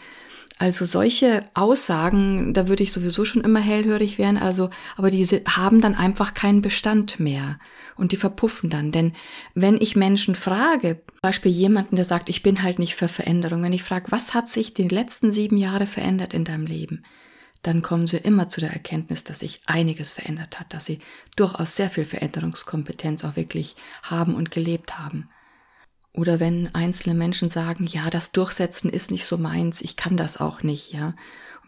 Also 0.61 0.85
solche 0.85 1.43
Aussagen, 1.55 2.53
da 2.53 2.67
würde 2.67 2.83
ich 2.83 2.93
sowieso 2.93 3.25
schon 3.25 3.43
immer 3.43 3.59
hellhörig 3.59 4.19
werden, 4.19 4.37
also, 4.37 4.69
aber 4.95 5.09
diese 5.09 5.41
haben 5.47 5.81
dann 5.81 5.95
einfach 5.95 6.35
keinen 6.35 6.61
Bestand 6.61 7.19
mehr 7.19 7.57
und 7.95 8.11
die 8.11 8.15
verpuffen 8.15 8.69
dann. 8.69 8.91
Denn 8.91 9.13
wenn 9.55 9.81
ich 9.81 9.95
Menschen 9.95 10.35
frage, 10.35 11.01
Beispiel 11.23 11.51
jemanden, 11.51 11.95
der 11.95 12.05
sagt, 12.05 12.29
ich 12.29 12.43
bin 12.43 12.61
halt 12.61 12.77
nicht 12.77 12.93
für 12.93 13.07
Veränderung, 13.07 13.63
wenn 13.63 13.73
ich 13.73 13.81
frage, 13.81 14.11
was 14.11 14.35
hat 14.35 14.49
sich 14.49 14.75
die 14.75 14.87
letzten 14.87 15.31
sieben 15.31 15.57
Jahre 15.57 15.87
verändert 15.87 16.35
in 16.35 16.45
deinem 16.45 16.67
Leben? 16.67 17.03
dann 17.63 17.83
kommen 17.83 18.07
sie 18.07 18.17
immer 18.17 18.47
zu 18.47 18.59
der 18.59 18.73
Erkenntnis, 18.73 19.23
dass 19.23 19.41
sich 19.41 19.61
einiges 19.67 20.11
verändert 20.11 20.59
hat, 20.59 20.73
dass 20.73 20.85
sie 20.85 20.97
durchaus 21.35 21.75
sehr 21.75 21.91
viel 21.91 22.05
Veränderungskompetenz 22.05 23.23
auch 23.23 23.35
wirklich 23.35 23.75
haben 24.01 24.33
und 24.33 24.49
gelebt 24.49 24.97
haben. 24.97 25.29
Oder 26.13 26.39
wenn 26.39 26.73
einzelne 26.75 27.15
Menschen 27.15 27.49
sagen, 27.49 27.87
ja, 27.87 28.09
das 28.09 28.31
Durchsetzen 28.31 28.89
ist 28.89 29.11
nicht 29.11 29.25
so 29.25 29.37
meins, 29.37 29.81
ich 29.81 29.95
kann 29.95 30.17
das 30.17 30.37
auch 30.37 30.63
nicht, 30.63 30.93
ja. 30.93 31.15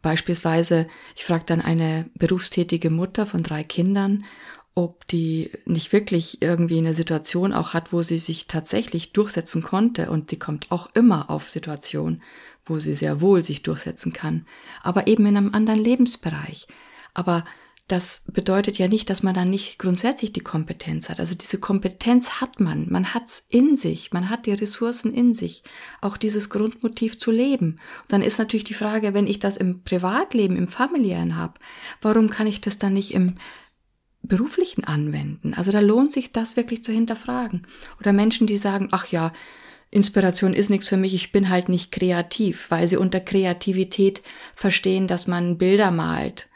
Beispielsweise, 0.01 0.88
ich 1.15 1.23
frage 1.23 1.45
dann 1.45 1.62
eine 1.62 2.10
berufstätige 2.15 2.89
Mutter 2.89 3.25
von 3.25 3.41
drei 3.41 3.63
Kindern, 3.63 4.25
ob 4.75 5.08
die 5.08 5.51
nicht 5.65 5.93
wirklich 5.93 6.41
irgendwie 6.41 6.79
eine 6.79 6.93
Situation 6.93 7.53
auch 7.53 7.73
hat, 7.73 7.93
wo 7.93 8.01
sie 8.01 8.17
sich 8.17 8.47
tatsächlich 8.47 9.13
durchsetzen 9.13 9.63
konnte 9.63 10.10
und 10.10 10.32
die 10.32 10.39
kommt 10.39 10.71
auch 10.71 10.89
immer 10.93 11.29
auf 11.29 11.47
Situationen, 11.47 12.21
wo 12.65 12.79
sie 12.79 12.95
sehr 12.95 13.21
wohl 13.21 13.43
sich 13.43 13.62
durchsetzen 13.62 14.12
kann, 14.12 14.45
aber 14.82 15.08
eben 15.08 15.25
in 15.25 15.38
einem 15.38 15.53
anderen 15.53 15.79
Lebensbereich. 15.79 16.67
Aber 17.13 17.45
das 17.87 18.21
bedeutet 18.27 18.77
ja 18.77 18.87
nicht, 18.87 19.09
dass 19.09 19.23
man 19.23 19.33
dann 19.33 19.49
nicht 19.49 19.77
grundsätzlich 19.77 20.31
die 20.31 20.39
Kompetenz 20.39 21.09
hat. 21.09 21.19
Also 21.19 21.35
diese 21.35 21.59
Kompetenz 21.59 22.39
hat 22.39 22.61
man, 22.61 22.89
man 22.89 23.13
hat's 23.13 23.45
in 23.49 23.75
sich, 23.75 24.13
man 24.13 24.29
hat 24.29 24.45
die 24.45 24.53
Ressourcen 24.53 25.13
in 25.13 25.33
sich, 25.33 25.63
auch 25.99 26.15
dieses 26.15 26.49
Grundmotiv 26.49 27.19
zu 27.19 27.29
leben. 27.29 27.79
Und 28.03 28.11
dann 28.13 28.21
ist 28.21 28.39
natürlich 28.39 28.63
die 28.63 28.73
Frage, 28.73 29.13
wenn 29.13 29.27
ich 29.27 29.39
das 29.39 29.57
im 29.57 29.83
Privatleben, 29.83 30.55
im 30.55 30.69
familiären 30.69 31.35
habe, 31.35 31.55
warum 32.01 32.29
kann 32.29 32.47
ich 32.47 32.61
das 32.61 32.77
dann 32.77 32.93
nicht 32.93 33.13
im 33.13 33.35
beruflichen 34.21 34.85
anwenden? 34.85 35.53
Also 35.53 35.73
da 35.73 35.81
lohnt 35.81 36.13
sich 36.13 36.31
das 36.31 36.55
wirklich 36.55 36.85
zu 36.85 36.93
hinterfragen. 36.93 37.67
Oder 37.99 38.13
Menschen, 38.13 38.47
die 38.47 38.57
sagen, 38.57 38.87
ach 38.91 39.07
ja, 39.07 39.33
Inspiration 39.91 40.53
ist 40.53 40.69
nichts 40.69 40.87
für 40.87 40.97
mich, 40.97 41.13
ich 41.13 41.33
bin 41.33 41.49
halt 41.49 41.67
nicht 41.67 41.91
kreativ, 41.91 42.71
weil 42.71 42.87
sie 42.87 42.97
unter 42.97 43.19
Kreativität 43.19 44.23
verstehen, 44.55 45.07
dass 45.07 45.27
man 45.27 45.57
Bilder 45.57 45.91
malt 45.91 46.47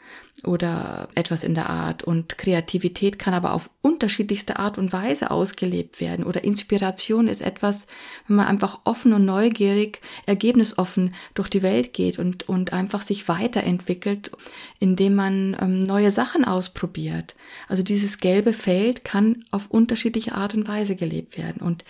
oder 0.44 1.08
etwas 1.14 1.42
in 1.42 1.54
der 1.54 1.68
Art. 1.68 2.02
Und 2.02 2.38
Kreativität 2.38 3.18
kann 3.18 3.34
aber 3.34 3.52
auf 3.52 3.70
unterschiedlichste 3.82 4.58
Art 4.58 4.78
und 4.78 4.92
Weise 4.92 5.30
ausgelebt 5.30 6.00
werden. 6.00 6.24
Oder 6.24 6.44
Inspiration 6.44 7.28
ist 7.28 7.40
etwas, 7.40 7.88
wenn 8.26 8.36
man 8.36 8.46
einfach 8.46 8.80
offen 8.84 9.12
und 9.12 9.24
neugierig, 9.24 10.00
ergebnisoffen 10.26 11.14
durch 11.34 11.48
die 11.48 11.62
Welt 11.62 11.92
geht 11.92 12.18
und, 12.18 12.48
und 12.48 12.72
einfach 12.72 13.02
sich 13.02 13.28
weiterentwickelt, 13.28 14.30
indem 14.78 15.14
man 15.14 15.56
ähm, 15.60 15.80
neue 15.80 16.10
Sachen 16.10 16.44
ausprobiert. 16.44 17.34
Also 17.66 17.82
dieses 17.82 18.18
gelbe 18.18 18.52
Feld 18.52 19.04
kann 19.04 19.44
auf 19.50 19.70
unterschiedliche 19.70 20.34
Art 20.34 20.54
und 20.54 20.68
Weise 20.68 20.94
gelebt 20.94 21.36
werden. 21.36 21.60
Und 21.62 21.84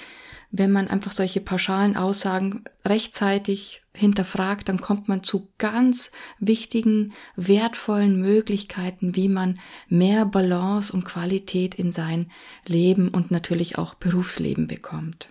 wenn 0.51 0.73
man 0.73 0.89
einfach 0.89 1.13
solche 1.13 1.41
pauschalen 1.41 1.97
Aussagen 1.97 2.65
rechtzeitig 2.85 3.83
hinterfragt, 3.95 4.69
dann 4.69 4.81
kommt 4.81 5.09
man 5.09 5.23
zu 5.23 5.53
ganz 5.59 6.11
wichtigen, 6.39 7.13
wertvollen 7.37 8.21
Möglichkeiten, 8.21 9.15
wie 9.15 9.29
man 9.29 9.61
mehr 9.89 10.25
Balance 10.25 10.93
und 10.93 11.05
Qualität 11.05 11.75
in 11.75 11.93
sein 11.93 12.31
Leben 12.67 13.09
und 13.09 13.31
natürlich 13.31 13.77
auch 13.77 13.95
Berufsleben 13.95 14.67
bekommt. 14.67 15.31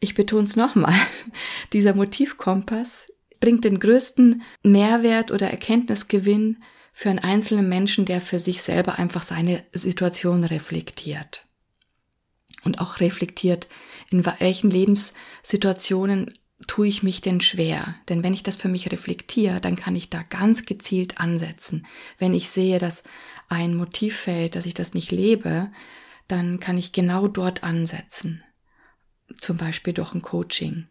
Ich 0.00 0.14
betone 0.14 0.44
es 0.44 0.56
nochmal, 0.56 0.94
dieser 1.72 1.94
Motivkompass 1.94 3.06
bringt 3.40 3.64
den 3.64 3.78
größten 3.78 4.42
Mehrwert 4.62 5.30
oder 5.30 5.48
Erkenntnisgewinn 5.50 6.62
für 6.92 7.10
einen 7.10 7.20
einzelnen 7.20 7.68
Menschen, 7.68 8.04
der 8.04 8.20
für 8.20 8.40
sich 8.40 8.62
selber 8.62 8.98
einfach 8.98 9.22
seine 9.22 9.62
Situation 9.72 10.42
reflektiert. 10.42 11.47
Und 12.64 12.80
auch 12.80 13.00
reflektiert, 13.00 13.68
in 14.10 14.24
welchen 14.24 14.70
Lebenssituationen 14.70 16.34
tue 16.66 16.88
ich 16.88 17.02
mich 17.02 17.20
denn 17.20 17.40
schwer? 17.40 17.94
Denn 18.08 18.22
wenn 18.22 18.34
ich 18.34 18.42
das 18.42 18.56
für 18.56 18.68
mich 18.68 18.90
reflektiere, 18.90 19.60
dann 19.60 19.76
kann 19.76 19.94
ich 19.94 20.10
da 20.10 20.22
ganz 20.22 20.64
gezielt 20.64 21.20
ansetzen. 21.20 21.86
Wenn 22.18 22.34
ich 22.34 22.48
sehe, 22.48 22.78
dass 22.78 23.04
ein 23.48 23.76
Motiv 23.76 24.16
fällt, 24.16 24.56
dass 24.56 24.66
ich 24.66 24.74
das 24.74 24.94
nicht 24.94 25.12
lebe, 25.12 25.70
dann 26.26 26.60
kann 26.60 26.76
ich 26.76 26.92
genau 26.92 27.28
dort 27.28 27.62
ansetzen. 27.62 28.42
Zum 29.40 29.56
Beispiel 29.56 29.92
durch 29.92 30.14
ein 30.14 30.22
Coaching 30.22 30.88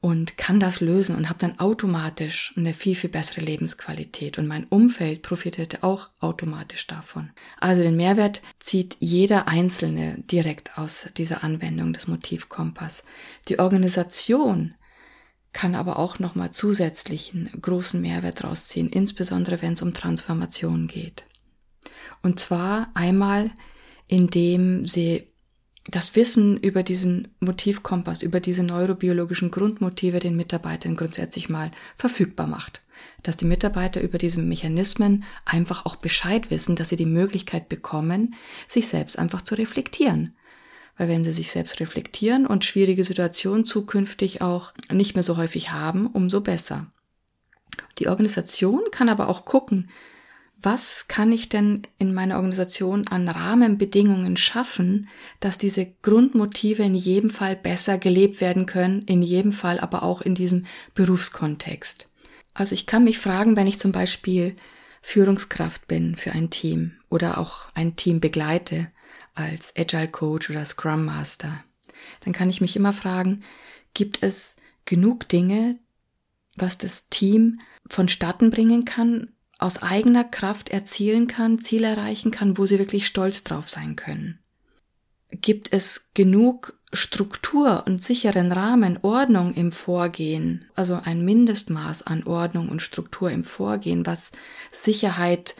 und 0.00 0.38
kann 0.38 0.60
das 0.60 0.80
lösen 0.80 1.14
und 1.14 1.28
habe 1.28 1.38
dann 1.40 1.58
automatisch 1.58 2.54
eine 2.56 2.72
viel, 2.72 2.94
viel 2.94 3.10
bessere 3.10 3.42
Lebensqualität. 3.42 4.38
Und 4.38 4.46
mein 4.46 4.64
Umfeld 4.64 5.22
profitierte 5.22 5.82
auch 5.82 6.08
automatisch 6.20 6.86
davon. 6.86 7.30
Also 7.60 7.82
den 7.82 7.96
Mehrwert 7.96 8.40
zieht 8.60 8.96
jeder 8.98 9.46
Einzelne 9.46 10.16
direkt 10.30 10.78
aus 10.78 11.10
dieser 11.16 11.44
Anwendung 11.44 11.92
des 11.92 12.08
Motivkompass. 12.08 13.04
Die 13.48 13.58
Organisation 13.58 14.74
kann 15.52 15.74
aber 15.74 15.98
auch 15.98 16.18
nochmal 16.18 16.52
zusätzlichen 16.52 17.50
großen 17.60 18.00
Mehrwert 18.00 18.42
rausziehen, 18.42 18.88
insbesondere 18.88 19.60
wenn 19.60 19.74
es 19.74 19.82
um 19.82 19.92
Transformation 19.92 20.86
geht. 20.86 21.24
Und 22.22 22.40
zwar 22.40 22.90
einmal, 22.94 23.50
indem 24.06 24.86
sie 24.86 25.29
das 25.90 26.14
Wissen 26.14 26.56
über 26.58 26.82
diesen 26.82 27.28
Motivkompass, 27.40 28.22
über 28.22 28.40
diese 28.40 28.62
neurobiologischen 28.62 29.50
Grundmotive 29.50 30.20
den 30.20 30.36
Mitarbeitern 30.36 30.96
grundsätzlich 30.96 31.48
mal 31.48 31.70
verfügbar 31.96 32.46
macht. 32.46 32.82
Dass 33.22 33.36
die 33.36 33.44
Mitarbeiter 33.44 34.00
über 34.00 34.18
diese 34.18 34.40
Mechanismen 34.40 35.24
einfach 35.44 35.86
auch 35.86 35.96
Bescheid 35.96 36.50
wissen, 36.50 36.76
dass 36.76 36.90
sie 36.90 36.96
die 36.96 37.06
Möglichkeit 37.06 37.68
bekommen, 37.68 38.34
sich 38.68 38.88
selbst 38.88 39.18
einfach 39.18 39.42
zu 39.42 39.54
reflektieren. 39.56 40.36
Weil 40.96 41.08
wenn 41.08 41.24
sie 41.24 41.32
sich 41.32 41.50
selbst 41.50 41.80
reflektieren 41.80 42.46
und 42.46 42.64
schwierige 42.64 43.04
Situationen 43.04 43.64
zukünftig 43.64 44.42
auch 44.42 44.72
nicht 44.92 45.14
mehr 45.14 45.22
so 45.22 45.36
häufig 45.38 45.72
haben, 45.72 46.06
umso 46.06 46.40
besser. 46.40 46.92
Die 47.98 48.08
Organisation 48.08 48.82
kann 48.92 49.08
aber 49.08 49.28
auch 49.28 49.44
gucken, 49.44 49.90
was 50.62 51.08
kann 51.08 51.32
ich 51.32 51.48
denn 51.48 51.82
in 51.98 52.12
meiner 52.12 52.36
Organisation 52.36 53.06
an 53.08 53.28
Rahmenbedingungen 53.28 54.36
schaffen, 54.36 55.08
dass 55.40 55.58
diese 55.58 55.86
Grundmotive 56.02 56.82
in 56.82 56.94
jedem 56.94 57.30
Fall 57.30 57.56
besser 57.56 57.98
gelebt 57.98 58.40
werden 58.40 58.66
können, 58.66 59.02
in 59.02 59.22
jedem 59.22 59.52
Fall 59.52 59.80
aber 59.80 60.02
auch 60.02 60.20
in 60.20 60.34
diesem 60.34 60.66
Berufskontext. 60.94 62.08
Also 62.54 62.74
ich 62.74 62.86
kann 62.86 63.04
mich 63.04 63.18
fragen, 63.18 63.56
wenn 63.56 63.66
ich 63.66 63.78
zum 63.78 63.92
Beispiel 63.92 64.56
Führungskraft 65.02 65.88
bin 65.88 66.16
für 66.16 66.32
ein 66.32 66.50
Team 66.50 66.92
oder 67.08 67.38
auch 67.38 67.68
ein 67.74 67.96
Team 67.96 68.20
begleite 68.20 68.90
als 69.34 69.72
Agile 69.76 70.08
Coach 70.08 70.50
oder 70.50 70.64
Scrum 70.64 71.04
Master, 71.04 71.64
dann 72.24 72.32
kann 72.32 72.50
ich 72.50 72.60
mich 72.60 72.76
immer 72.76 72.92
fragen, 72.92 73.44
gibt 73.94 74.22
es 74.22 74.56
genug 74.84 75.28
Dinge, 75.28 75.78
was 76.56 76.78
das 76.78 77.08
Team 77.08 77.60
vonstatten 77.88 78.50
bringen 78.50 78.84
kann, 78.84 79.30
aus 79.60 79.82
eigener 79.82 80.24
Kraft 80.24 80.68
erzielen 80.68 81.26
kann, 81.26 81.58
Ziel 81.58 81.84
erreichen 81.84 82.30
kann, 82.30 82.58
wo 82.58 82.66
sie 82.66 82.78
wirklich 82.78 83.06
stolz 83.06 83.44
drauf 83.44 83.68
sein 83.68 83.96
können? 83.96 84.38
Gibt 85.30 85.72
es 85.72 86.10
genug 86.14 86.78
Struktur 86.92 87.84
und 87.86 88.02
sicheren 88.02 88.50
Rahmen, 88.50 88.98
Ordnung 89.02 89.54
im 89.54 89.70
Vorgehen, 89.70 90.64
also 90.74 90.98
ein 91.04 91.24
Mindestmaß 91.24 92.02
an 92.02 92.24
Ordnung 92.24 92.68
und 92.68 92.82
Struktur 92.82 93.30
im 93.30 93.44
Vorgehen, 93.44 94.06
was 94.06 94.32
Sicherheit 94.72 95.54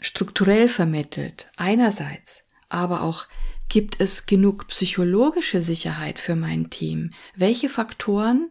strukturell 0.00 0.68
vermittelt, 0.68 1.50
einerseits, 1.56 2.44
aber 2.68 3.02
auch 3.02 3.26
gibt 3.68 4.00
es 4.00 4.26
genug 4.26 4.68
psychologische 4.68 5.60
Sicherheit 5.60 6.18
für 6.18 6.36
mein 6.36 6.70
Team? 6.70 7.10
Welche 7.34 7.68
Faktoren 7.68 8.50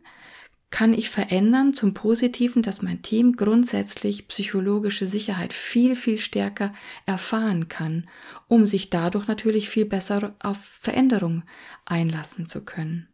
kann 0.72 0.94
ich 0.94 1.10
verändern 1.10 1.74
zum 1.74 1.94
Positiven, 1.94 2.62
dass 2.62 2.82
mein 2.82 3.02
Team 3.02 3.36
grundsätzlich 3.36 4.28
psychologische 4.28 5.08
Sicherheit 5.08 5.54
viel, 5.54 5.96
viel 5.96 6.18
stärker 6.18 6.74
erfahren 7.06 7.68
kann, 7.68 8.10
um 8.48 8.66
sich 8.66 8.90
dadurch 8.90 9.28
natürlich 9.28 9.70
viel 9.70 9.86
besser 9.86 10.36
auf 10.40 10.58
Veränderung 10.58 11.44
einlassen 11.86 12.48
zu 12.48 12.66
können. 12.66 13.08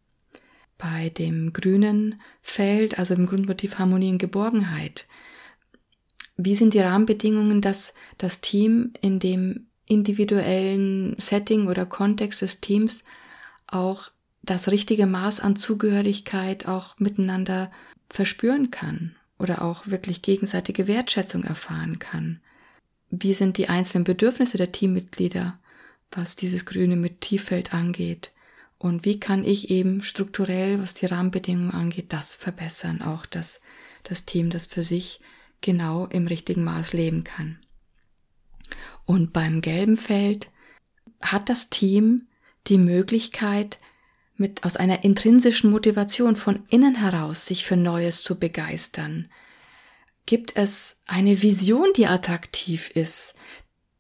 Bei 0.77 1.09
dem 1.09 1.53
grünen 1.53 2.19
Feld, 2.41 2.97
also 2.97 3.13
dem 3.13 3.27
Grundmotiv 3.27 3.77
Harmonie 3.77 4.09
und 4.11 4.17
Geborgenheit, 4.17 5.07
wie 6.37 6.55
sind 6.55 6.73
die 6.73 6.79
Rahmenbedingungen, 6.79 7.61
dass 7.61 7.93
das 8.17 8.41
Team 8.41 8.93
in 9.01 9.19
dem 9.19 9.67
individuellen 9.85 11.15
Setting 11.19 11.67
oder 11.67 11.85
Kontext 11.85 12.41
des 12.41 12.61
Teams 12.61 13.03
auch 13.67 14.09
das 14.43 14.69
richtige 14.69 15.05
Maß 15.05 15.39
an 15.39 15.55
Zugehörigkeit 15.55 16.67
auch 16.67 16.97
miteinander 16.99 17.71
verspüren 18.09 18.71
kann 18.71 19.15
oder 19.37 19.61
auch 19.61 19.87
wirklich 19.87 20.21
gegenseitige 20.21 20.87
Wertschätzung 20.87 21.43
erfahren 21.43 21.99
kann. 21.99 22.41
Wie 23.09 23.33
sind 23.33 23.57
die 23.57 23.69
einzelnen 23.69 24.03
Bedürfnisse 24.03 24.57
der 24.57 24.71
Teammitglieder, 24.71 25.59
was 26.11 26.35
dieses 26.35 26.65
grüne 26.65 26.95
Motivfeld 26.95 27.73
angeht? 27.73 28.31
Und 28.77 29.05
wie 29.05 29.19
kann 29.19 29.43
ich 29.43 29.69
eben 29.69 30.03
strukturell, 30.03 30.81
was 30.81 30.95
die 30.95 31.05
Rahmenbedingungen 31.05 31.71
angeht, 31.71 32.13
das 32.13 32.35
verbessern, 32.35 33.01
auch 33.01 33.25
dass 33.25 33.61
das 34.03 34.25
Team 34.25 34.49
das 34.49 34.65
für 34.65 34.81
sich 34.81 35.19
genau 35.61 36.07
im 36.07 36.27
richtigen 36.27 36.63
Maß 36.63 36.93
leben 36.93 37.23
kann. 37.23 37.59
Und 39.05 39.33
beim 39.33 39.61
gelben 39.61 39.97
Feld 39.97 40.49
hat 41.21 41.49
das 41.49 41.69
Team 41.69 42.27
die 42.67 42.77
Möglichkeit, 42.77 43.79
mit 44.41 44.65
aus 44.65 44.75
einer 44.75 45.05
intrinsischen 45.05 45.69
Motivation 45.69 46.35
von 46.35 46.63
innen 46.69 46.95
heraus 46.95 47.45
sich 47.45 47.63
für 47.63 47.77
Neues 47.77 48.23
zu 48.23 48.37
begeistern? 48.37 49.29
Gibt 50.25 50.57
es 50.57 51.01
eine 51.07 51.41
Vision, 51.41 51.93
die 51.95 52.07
attraktiv 52.07 52.89
ist, 52.89 53.35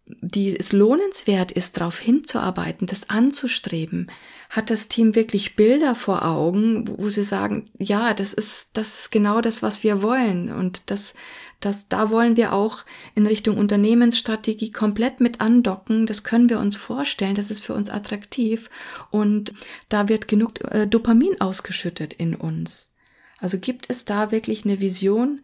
die 0.05 0.57
es 0.57 0.73
lohnenswert 0.73 1.53
ist, 1.53 1.77
darauf 1.77 1.99
hinzuarbeiten, 1.99 2.87
das 2.87 3.09
anzustreben? 3.09 4.11
Hat 4.51 4.69
das 4.69 4.87
Team 4.87 5.15
wirklich 5.15 5.55
Bilder 5.55 5.95
vor 5.95 6.23
Augen, 6.25 6.87
wo 6.97 7.09
sie 7.09 7.23
sagen, 7.23 7.69
ja, 7.79 8.13
das 8.13 8.33
ist, 8.33 8.71
das 8.73 8.99
ist 8.99 9.11
genau 9.11 9.41
das, 9.41 9.63
was 9.63 9.83
wir 9.83 10.03
wollen 10.03 10.51
und 10.51 10.83
das 10.91 11.15
das, 11.61 11.87
da 11.87 12.09
wollen 12.09 12.37
wir 12.37 12.53
auch 12.53 12.79
in 13.13 13.27
Richtung 13.27 13.57
Unternehmensstrategie 13.57 14.71
komplett 14.71 15.21
mit 15.21 15.41
andocken. 15.41 16.07
Das 16.07 16.23
können 16.23 16.49
wir 16.49 16.59
uns 16.59 16.75
vorstellen. 16.75 17.35
Das 17.35 17.51
ist 17.51 17.63
für 17.63 17.75
uns 17.75 17.89
attraktiv. 17.89 18.69
Und 19.11 19.53
da 19.87 20.09
wird 20.09 20.27
genug 20.27 20.59
äh, 20.71 20.87
Dopamin 20.87 21.39
ausgeschüttet 21.39 22.13
in 22.13 22.35
uns. 22.35 22.95
Also 23.37 23.59
gibt 23.59 23.85
es 23.89 24.05
da 24.05 24.31
wirklich 24.31 24.65
eine 24.65 24.81
Vision, 24.81 25.41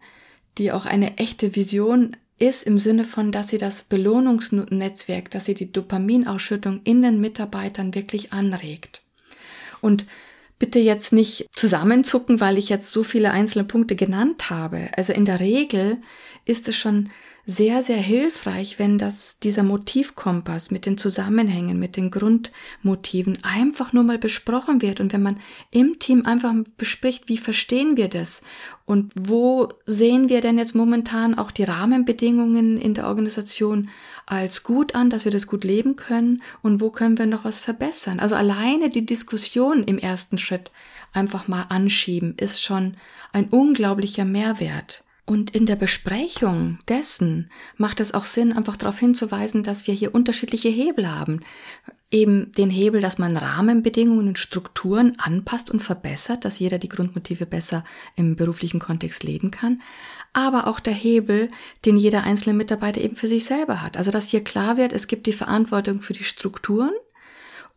die 0.58 0.72
auch 0.72 0.86
eine 0.86 1.18
echte 1.18 1.54
Vision 1.54 2.16
ist 2.38 2.64
im 2.64 2.78
Sinne 2.78 3.04
von, 3.04 3.32
dass 3.32 3.48
sie 3.48 3.58
das 3.58 3.84
Belohnungsnetzwerk, 3.84 5.30
dass 5.30 5.44
sie 5.44 5.54
die 5.54 5.72
Dopaminausschüttung 5.72 6.80
in 6.84 7.02
den 7.02 7.20
Mitarbeitern 7.20 7.94
wirklich 7.94 8.32
anregt. 8.32 9.02
Und 9.80 10.06
bitte 10.58 10.78
jetzt 10.78 11.12
nicht 11.12 11.48
zusammenzucken, 11.54 12.40
weil 12.40 12.58
ich 12.58 12.68
jetzt 12.68 12.90
so 12.90 13.02
viele 13.02 13.30
einzelne 13.30 13.64
Punkte 13.64 13.96
genannt 13.96 14.50
habe. 14.50 14.90
Also 14.96 15.12
in 15.12 15.24
der 15.24 15.40
Regel 15.40 15.98
ist 16.44 16.68
es 16.68 16.76
schon 16.76 17.10
sehr, 17.50 17.82
sehr 17.82 17.96
hilfreich, 17.96 18.78
wenn 18.78 18.98
das, 18.98 19.38
dieser 19.38 19.62
Motivkompass 19.62 20.70
mit 20.70 20.84
den 20.84 20.98
Zusammenhängen, 20.98 21.78
mit 21.78 21.96
den 21.96 22.10
Grundmotiven 22.10 23.38
einfach 23.42 23.94
nur 23.94 24.04
mal 24.04 24.18
besprochen 24.18 24.82
wird 24.82 25.00
und 25.00 25.14
wenn 25.14 25.22
man 25.22 25.40
im 25.70 25.98
Team 25.98 26.26
einfach 26.26 26.52
bespricht, 26.76 27.30
wie 27.30 27.38
verstehen 27.38 27.96
wir 27.96 28.08
das 28.08 28.42
und 28.84 29.12
wo 29.18 29.70
sehen 29.86 30.28
wir 30.28 30.42
denn 30.42 30.58
jetzt 30.58 30.74
momentan 30.74 31.38
auch 31.38 31.50
die 31.50 31.64
Rahmenbedingungen 31.64 32.76
in 32.76 32.92
der 32.92 33.06
Organisation 33.06 33.88
als 34.26 34.62
gut 34.62 34.94
an, 34.94 35.08
dass 35.08 35.24
wir 35.24 35.32
das 35.32 35.46
gut 35.46 35.64
leben 35.64 35.96
können 35.96 36.42
und 36.60 36.82
wo 36.82 36.90
können 36.90 37.16
wir 37.16 37.24
noch 37.24 37.44
was 37.44 37.60
verbessern. 37.60 38.20
Also 38.20 38.34
alleine 38.34 38.90
die 38.90 39.06
Diskussion 39.06 39.84
im 39.84 39.96
ersten 39.96 40.36
Schritt 40.36 40.70
einfach 41.14 41.48
mal 41.48 41.64
anschieben, 41.70 42.34
ist 42.36 42.62
schon 42.62 42.98
ein 43.32 43.48
unglaublicher 43.48 44.26
Mehrwert. 44.26 45.02
Und 45.28 45.50
in 45.50 45.66
der 45.66 45.76
Besprechung 45.76 46.78
dessen 46.88 47.50
macht 47.76 48.00
es 48.00 48.14
auch 48.14 48.24
Sinn, 48.24 48.54
einfach 48.54 48.78
darauf 48.78 48.98
hinzuweisen, 48.98 49.62
dass 49.62 49.86
wir 49.86 49.92
hier 49.92 50.14
unterschiedliche 50.14 50.70
Hebel 50.70 51.14
haben. 51.14 51.40
Eben 52.10 52.50
den 52.52 52.70
Hebel, 52.70 53.02
dass 53.02 53.18
man 53.18 53.36
Rahmenbedingungen 53.36 54.28
und 54.28 54.38
Strukturen 54.38 55.18
anpasst 55.18 55.70
und 55.70 55.80
verbessert, 55.80 56.46
dass 56.46 56.58
jeder 56.58 56.78
die 56.78 56.88
Grundmotive 56.88 57.44
besser 57.44 57.84
im 58.16 58.36
beruflichen 58.36 58.80
Kontext 58.80 59.22
leben 59.22 59.50
kann. 59.50 59.82
Aber 60.32 60.66
auch 60.66 60.80
der 60.80 60.94
Hebel, 60.94 61.48
den 61.84 61.98
jeder 61.98 62.24
einzelne 62.24 62.56
Mitarbeiter 62.56 63.02
eben 63.02 63.16
für 63.16 63.28
sich 63.28 63.44
selber 63.44 63.82
hat. 63.82 63.98
Also 63.98 64.10
dass 64.10 64.30
hier 64.30 64.42
klar 64.42 64.78
wird, 64.78 64.94
es 64.94 65.08
gibt 65.08 65.26
die 65.26 65.34
Verantwortung 65.34 66.00
für 66.00 66.14
die 66.14 66.24
Strukturen 66.24 66.92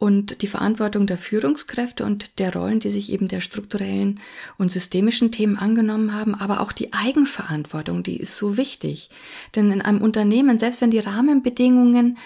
und 0.01 0.41
die 0.41 0.47
Verantwortung 0.47 1.05
der 1.05 1.19
Führungskräfte 1.19 2.03
und 2.03 2.39
der 2.39 2.53
Rollen, 2.53 2.79
die 2.79 2.89
sich 2.89 3.11
eben 3.11 3.27
der 3.27 3.39
strukturellen 3.39 4.19
und 4.57 4.71
systemischen 4.71 5.31
Themen 5.31 5.59
angenommen 5.59 6.15
haben, 6.15 6.33
aber 6.33 6.61
auch 6.61 6.71
die 6.71 6.91
Eigenverantwortung, 6.91 8.01
die 8.01 8.17
ist 8.17 8.35
so 8.35 8.57
wichtig. 8.57 9.11
Denn 9.55 9.71
in 9.71 9.83
einem 9.83 10.01
Unternehmen, 10.01 10.57
selbst 10.57 10.81
wenn 10.81 10.89
die 10.89 10.97
Rahmenbedingungen 10.97 12.17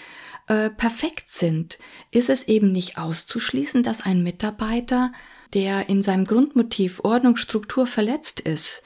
äh, 0.46 0.70
perfekt 0.70 1.28
sind, 1.28 1.78
ist 2.10 2.30
es 2.30 2.48
eben 2.48 2.72
nicht 2.72 2.96
auszuschließen, 2.96 3.82
dass 3.82 4.00
ein 4.00 4.22
Mitarbeiter, 4.22 5.12
der 5.52 5.90
in 5.90 6.02
seinem 6.02 6.24
Grundmotiv 6.24 7.00
Ordnung, 7.04 7.36
Struktur 7.36 7.86
verletzt 7.86 8.40
ist, 8.40 8.84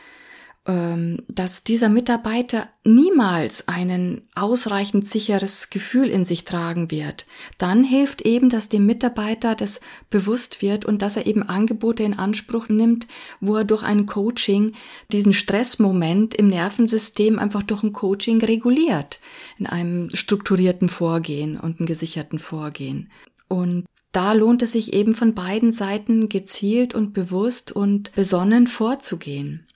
dass 1.28 1.64
dieser 1.64 1.88
Mitarbeiter 1.88 2.68
niemals 2.85 3.66
ein 3.68 4.22
ausreichend 4.35 5.06
sicheres 5.06 5.70
Gefühl 5.70 6.09
in 6.09 6.24
sich 6.24 6.44
tragen 6.44 6.90
wird, 6.90 7.26
dann 7.59 7.83
hilft 7.83 8.22
eben, 8.22 8.50
dass 8.50 8.68
dem 8.68 8.85
Mitarbeiter 8.85 9.54
das 9.54 9.80
bewusst 10.11 10.61
wird 10.61 10.85
und 10.85 11.02
dass 11.02 11.16
er 11.16 11.26
eben 11.26 11.42
Angebote 11.42 12.02
in 12.02 12.18
Anspruch 12.18 12.68
nimmt, 12.68 13.06
wo 13.40 13.56
er 13.56 13.64
durch 13.64 13.83
ein 13.83 14.06
Coaching 14.06 14.72
diesen 15.11 15.33
Stressmoment 15.33 16.35
im 16.35 16.48
Nervensystem 16.48 17.38
einfach 17.38 17.62
durch 17.62 17.83
ein 17.83 17.92
Coaching 17.92 18.42
reguliert, 18.42 19.20
in 19.59 19.66
einem 19.66 20.11
strukturierten 20.14 20.88
Vorgehen 20.88 21.59
und 21.59 21.78
einem 21.78 21.87
gesicherten 21.87 22.38
Vorgehen. 22.38 23.11
Und 23.48 23.87
da 24.12 24.33
lohnt 24.33 24.62
es 24.62 24.72
sich 24.72 24.92
eben 24.92 25.14
von 25.14 25.35
beiden 25.35 25.72
Seiten 25.72 26.28
gezielt 26.28 26.94
und 26.94 27.12
bewusst 27.12 27.72
und 27.72 28.12
besonnen 28.12 28.66
vorzugehen. 28.66 29.66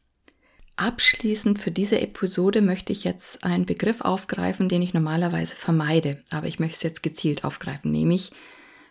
Abschließend 0.77 1.61
für 1.61 1.71
diese 1.71 2.01
Episode 2.01 2.61
möchte 2.61 2.93
ich 2.93 3.05
jetzt 3.05 3.45
einen 3.45 3.65
Begriff 3.65 4.01
aufgreifen, 4.01 4.69
den 4.69 4.83
ich 4.83 4.93
normalerweise 4.93 5.55
vermeide, 5.55 6.23
aber 6.31 6.49
ich 6.49 6.59
möchte 6.59 6.77
es 6.77 6.83
jetzt 6.83 7.03
gezielt 7.03 7.45
aufgreifen, 7.45 7.93
nämlich 7.93 8.33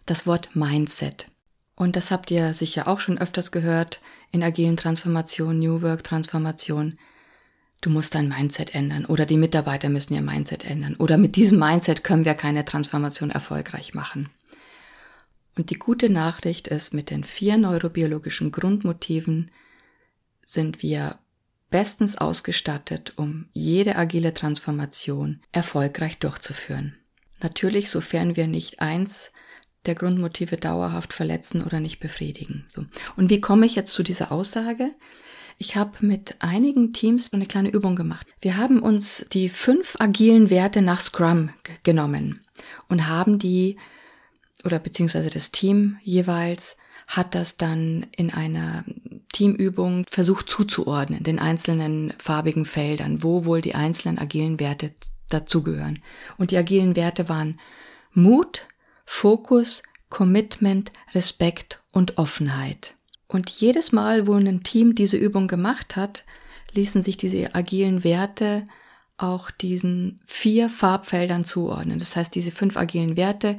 das 0.05 0.25
Wort 0.25 0.55
Mindset. 0.55 1.27
Und 1.75 1.95
das 1.97 2.09
habt 2.09 2.31
ihr 2.31 2.53
sicher 2.53 2.87
auch 2.87 3.01
schon 3.01 3.17
öfters 3.17 3.51
gehört 3.51 3.99
in 4.31 4.43
agilen 4.43 4.77
Transformationen, 4.77 5.59
New 5.59 5.81
Work 5.81 6.05
Transformation. 6.05 6.97
Du 7.81 7.89
musst 7.89 8.15
dein 8.15 8.29
Mindset 8.29 8.75
ändern 8.75 9.03
oder 9.05 9.25
die 9.25 9.37
Mitarbeiter 9.37 9.89
müssen 9.89 10.13
ihr 10.13 10.21
Mindset 10.21 10.63
ändern 10.63 10.95
oder 10.95 11.17
mit 11.17 11.35
diesem 11.35 11.59
Mindset 11.59 12.03
können 12.05 12.23
wir 12.23 12.35
keine 12.35 12.63
Transformation 12.63 13.29
erfolgreich 13.29 13.93
machen. 13.93 14.29
Und 15.57 15.69
die 15.69 15.77
gute 15.77 16.09
Nachricht 16.09 16.69
ist, 16.69 16.93
mit 16.93 17.09
den 17.09 17.25
vier 17.25 17.57
neurobiologischen 17.57 18.51
Grundmotiven 18.51 19.51
sind 20.45 20.81
wir 20.81 21.19
bestens 21.73 22.15
ausgestattet, 22.19 23.13
um 23.15 23.47
jede 23.51 23.95
agile 23.95 24.31
Transformation 24.35 25.39
erfolgreich 25.51 26.19
durchzuführen. 26.19 26.95
Natürlich, 27.41 27.89
sofern 27.89 28.35
wir 28.35 28.45
nicht 28.45 28.79
eins 28.79 29.31
der 29.87 29.95
Grundmotive 29.95 30.57
dauerhaft 30.57 31.13
verletzen 31.13 31.63
oder 31.63 31.79
nicht 31.79 31.99
befriedigen. 31.99 32.63
So. 32.67 32.85
Und 33.15 33.31
wie 33.31 33.41
komme 33.41 33.65
ich 33.65 33.73
jetzt 33.73 33.91
zu 33.91 34.03
dieser 34.03 34.31
Aussage? 34.31 34.91
Ich 35.57 35.75
habe 35.75 36.05
mit 36.05 36.35
einigen 36.43 36.93
Teams 36.93 37.33
eine 37.33 37.47
kleine 37.47 37.69
Übung 37.69 37.95
gemacht. 37.95 38.27
Wir 38.39 38.57
haben 38.57 38.79
uns 38.79 39.25
die 39.33 39.49
fünf 39.49 39.95
agilen 39.97 40.51
Werte 40.51 40.83
nach 40.83 41.01
Scrum 41.01 41.49
genommen 41.81 42.45
und 42.87 43.07
haben 43.07 43.39
die, 43.39 43.77
oder 44.63 44.77
beziehungsweise 44.77 45.31
das 45.31 45.49
Team 45.49 45.97
jeweils, 46.03 46.77
hat 47.07 47.33
das 47.33 47.57
dann 47.57 48.05
in 48.15 48.31
einer 48.31 48.85
Teamübung 49.33 50.05
versucht 50.09 50.49
zuzuordnen, 50.49 51.23
den 51.23 51.39
einzelnen 51.39 52.13
farbigen 52.17 52.63
Feldern, 52.63 53.21
wo 53.21 53.43
wohl 53.43 53.59
die 53.59 53.75
einzelnen 53.75 54.17
agilen 54.17 54.61
Werte 54.61 54.93
dazugehören. 55.29 56.01
Und 56.37 56.51
die 56.51 56.57
agilen 56.57 56.95
Werte 56.95 57.27
waren 57.27 57.59
Mut, 58.13 58.67
Fokus, 59.05 59.83
Commitment, 60.09 60.91
Respekt 61.13 61.81
und 61.91 62.17
Offenheit. 62.17 62.95
Und 63.27 63.49
jedes 63.49 63.91
Mal, 63.91 64.27
wo 64.27 64.35
ein 64.35 64.63
Team 64.63 64.95
diese 64.95 65.17
Übung 65.17 65.47
gemacht 65.47 65.95
hat, 65.95 66.23
ließen 66.71 67.01
sich 67.01 67.17
diese 67.17 67.55
agilen 67.55 68.03
Werte 68.03 68.67
auch 69.17 69.51
diesen 69.51 70.21
vier 70.25 70.69
Farbfeldern 70.69 71.45
zuordnen. 71.45 71.99
Das 71.99 72.15
heißt, 72.15 72.33
diese 72.33 72.51
fünf 72.51 72.77
agilen 72.77 73.17
Werte 73.17 73.57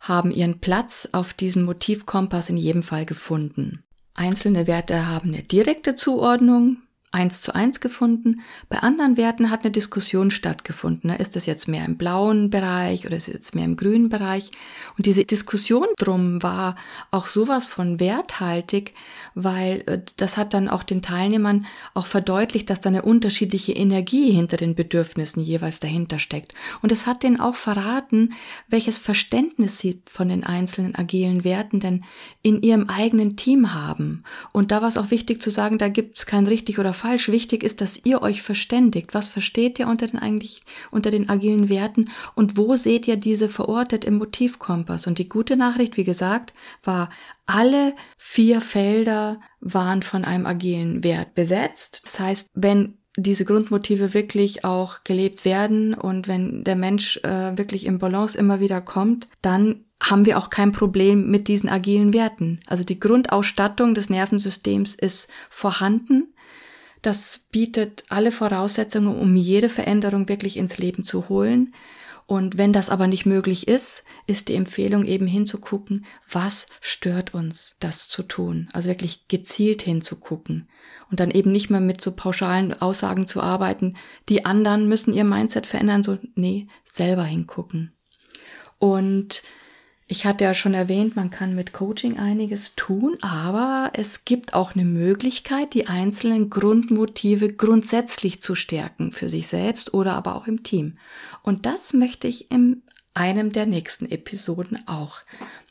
haben 0.00 0.30
ihren 0.30 0.60
Platz 0.60 1.08
auf 1.12 1.34
diesem 1.34 1.64
Motivkompass 1.64 2.48
in 2.48 2.56
jedem 2.56 2.82
Fall 2.82 3.06
gefunden. 3.06 3.82
Einzelne 4.16 4.66
Werte 4.66 5.06
haben 5.06 5.34
eine 5.34 5.42
direkte 5.42 5.94
Zuordnung, 5.94 6.78
eins 7.16 7.40
zu 7.40 7.54
eins 7.54 7.80
gefunden. 7.80 8.42
Bei 8.68 8.80
anderen 8.80 9.16
Werten 9.16 9.50
hat 9.50 9.62
eine 9.62 9.70
Diskussion 9.70 10.30
stattgefunden. 10.30 11.08
Ist 11.10 11.34
das 11.34 11.46
jetzt 11.46 11.66
mehr 11.66 11.86
im 11.86 11.96
blauen 11.96 12.50
Bereich 12.50 13.06
oder 13.06 13.16
ist 13.16 13.28
es 13.28 13.34
jetzt 13.34 13.54
mehr 13.54 13.64
im 13.64 13.76
grünen 13.76 14.10
Bereich? 14.10 14.50
Und 14.98 15.06
diese 15.06 15.24
Diskussion 15.24 15.86
drum 15.96 16.42
war 16.42 16.76
auch 17.10 17.26
sowas 17.26 17.66
von 17.68 17.98
werthaltig, 18.00 18.92
weil 19.34 19.82
äh, 19.86 20.02
das 20.16 20.36
hat 20.36 20.52
dann 20.52 20.68
auch 20.68 20.82
den 20.82 21.00
Teilnehmern 21.00 21.64
auch 21.94 22.06
verdeutlicht, 22.06 22.68
dass 22.68 22.82
da 22.82 22.90
eine 22.90 23.02
unterschiedliche 23.02 23.72
Energie 23.72 24.30
hinter 24.30 24.58
den 24.58 24.74
Bedürfnissen 24.74 25.42
jeweils 25.42 25.80
dahinter 25.80 26.18
steckt. 26.18 26.52
Und 26.82 26.92
es 26.92 27.06
hat 27.06 27.22
denen 27.22 27.40
auch 27.40 27.54
verraten, 27.54 28.34
welches 28.68 28.98
Verständnis 28.98 29.78
sie 29.78 30.02
von 30.04 30.28
den 30.28 30.44
einzelnen 30.44 30.94
agilen 30.94 31.44
Werten 31.44 31.80
denn 31.80 32.04
in 32.42 32.60
ihrem 32.60 32.90
eigenen 32.90 33.36
Team 33.36 33.72
haben. 33.72 34.22
Und 34.52 34.70
da 34.70 34.82
war 34.82 34.88
es 34.88 34.98
auch 34.98 35.10
wichtig 35.10 35.40
zu 35.40 35.48
sagen, 35.48 35.78
da 35.78 35.88
gibt 35.88 36.18
es 36.18 36.26
kein 36.26 36.46
richtig 36.46 36.78
oder 36.78 36.92
falsch 36.92 37.05
falsch. 37.06 37.28
Wichtig 37.28 37.62
ist, 37.62 37.80
dass 37.80 38.04
ihr 38.04 38.22
euch 38.22 38.42
verständigt. 38.42 39.14
Was 39.14 39.28
versteht 39.28 39.78
ihr 39.78 39.86
unter 39.88 40.06
den 40.06 40.18
eigentlich, 40.18 40.62
unter 40.90 41.10
den 41.10 41.28
agilen 41.28 41.68
Werten 41.68 42.10
und 42.34 42.56
wo 42.56 42.76
seht 42.76 43.06
ihr 43.06 43.16
diese 43.16 43.48
verortet 43.48 44.04
im 44.04 44.18
Motivkompass? 44.18 45.06
Und 45.06 45.18
die 45.18 45.28
gute 45.28 45.56
Nachricht, 45.56 45.96
wie 45.96 46.04
gesagt, 46.04 46.52
war, 46.82 47.10
alle 47.46 47.94
vier 48.16 48.60
Felder 48.60 49.40
waren 49.60 50.02
von 50.02 50.24
einem 50.24 50.46
agilen 50.46 51.04
Wert 51.04 51.34
besetzt. 51.34 52.00
Das 52.04 52.18
heißt, 52.18 52.48
wenn 52.54 52.98
diese 53.16 53.44
Grundmotive 53.44 54.12
wirklich 54.12 54.64
auch 54.64 55.04
gelebt 55.04 55.44
werden 55.44 55.94
und 55.94 56.28
wenn 56.28 56.64
der 56.64 56.76
Mensch 56.76 57.18
äh, 57.22 57.56
wirklich 57.56 57.86
im 57.86 57.98
Balance 57.98 58.36
immer 58.36 58.60
wieder 58.60 58.80
kommt, 58.82 59.28
dann 59.40 59.84
haben 60.02 60.26
wir 60.26 60.36
auch 60.36 60.50
kein 60.50 60.72
Problem 60.72 61.30
mit 61.30 61.48
diesen 61.48 61.70
agilen 61.70 62.12
Werten. 62.12 62.60
Also 62.66 62.84
die 62.84 63.00
Grundausstattung 63.00 63.94
des 63.94 64.10
Nervensystems 64.10 64.94
ist 64.94 65.30
vorhanden. 65.48 66.34
Das 67.02 67.38
bietet 67.50 68.04
alle 68.08 68.32
Voraussetzungen, 68.32 69.16
um 69.16 69.36
jede 69.36 69.68
Veränderung 69.68 70.28
wirklich 70.28 70.56
ins 70.56 70.78
Leben 70.78 71.04
zu 71.04 71.28
holen. 71.28 71.72
Und 72.26 72.58
wenn 72.58 72.72
das 72.72 72.90
aber 72.90 73.06
nicht 73.06 73.24
möglich 73.24 73.68
ist, 73.68 74.02
ist 74.26 74.48
die 74.48 74.56
Empfehlung 74.56 75.04
eben 75.04 75.28
hinzugucken, 75.28 76.04
was 76.28 76.66
stört 76.80 77.34
uns, 77.34 77.76
das 77.78 78.08
zu 78.08 78.24
tun. 78.24 78.68
Also 78.72 78.88
wirklich 78.88 79.28
gezielt 79.28 79.82
hinzugucken. 79.82 80.68
Und 81.08 81.20
dann 81.20 81.30
eben 81.30 81.52
nicht 81.52 81.70
mehr 81.70 81.80
mit 81.80 82.00
so 82.00 82.16
pauschalen 82.16 82.80
Aussagen 82.80 83.28
zu 83.28 83.40
arbeiten, 83.40 83.96
die 84.28 84.44
anderen 84.44 84.88
müssen 84.88 85.14
ihr 85.14 85.22
Mindset 85.22 85.66
verändern, 85.68 86.02
so, 86.02 86.18
nee, 86.34 86.66
selber 86.84 87.24
hingucken. 87.24 87.92
Und 88.78 89.44
ich 90.08 90.24
hatte 90.24 90.44
ja 90.44 90.54
schon 90.54 90.74
erwähnt, 90.74 91.16
man 91.16 91.30
kann 91.30 91.56
mit 91.56 91.72
Coaching 91.72 92.18
einiges 92.18 92.76
tun, 92.76 93.18
aber 93.22 93.90
es 93.94 94.24
gibt 94.24 94.54
auch 94.54 94.74
eine 94.74 94.84
Möglichkeit, 94.84 95.74
die 95.74 95.88
einzelnen 95.88 96.48
Grundmotive 96.48 97.48
grundsätzlich 97.48 98.40
zu 98.40 98.54
stärken 98.54 99.10
für 99.10 99.28
sich 99.28 99.48
selbst 99.48 99.94
oder 99.94 100.14
aber 100.14 100.36
auch 100.36 100.46
im 100.46 100.62
Team. 100.62 100.98
Und 101.42 101.66
das 101.66 101.92
möchte 101.92 102.28
ich 102.28 102.52
in 102.52 102.82
einem 103.14 103.50
der 103.50 103.66
nächsten 103.66 104.08
Episoden 104.08 104.86
auch 104.86 105.18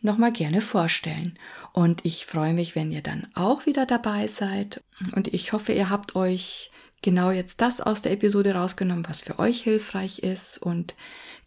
nochmal 0.01 0.33
gerne 0.33 0.59
vorstellen. 0.59 1.37
Und 1.71 2.03
ich 2.03 2.25
freue 2.25 2.53
mich, 2.53 2.75
wenn 2.75 2.91
ihr 2.91 3.03
dann 3.03 3.27
auch 3.35 3.65
wieder 3.67 3.85
dabei 3.85 4.27
seid. 4.27 4.83
Und 5.15 5.33
ich 5.33 5.53
hoffe, 5.53 5.71
ihr 5.71 5.89
habt 5.89 6.15
euch 6.15 6.71
genau 7.05 7.29
jetzt 7.29 7.61
das 7.61 7.81
aus 7.81 8.01
der 8.01 8.13
Episode 8.13 8.55
rausgenommen, 8.55 9.05
was 9.07 9.21
für 9.21 9.37
euch 9.37 9.61
hilfreich 9.61 10.19
ist 10.19 10.57
und 10.57 10.95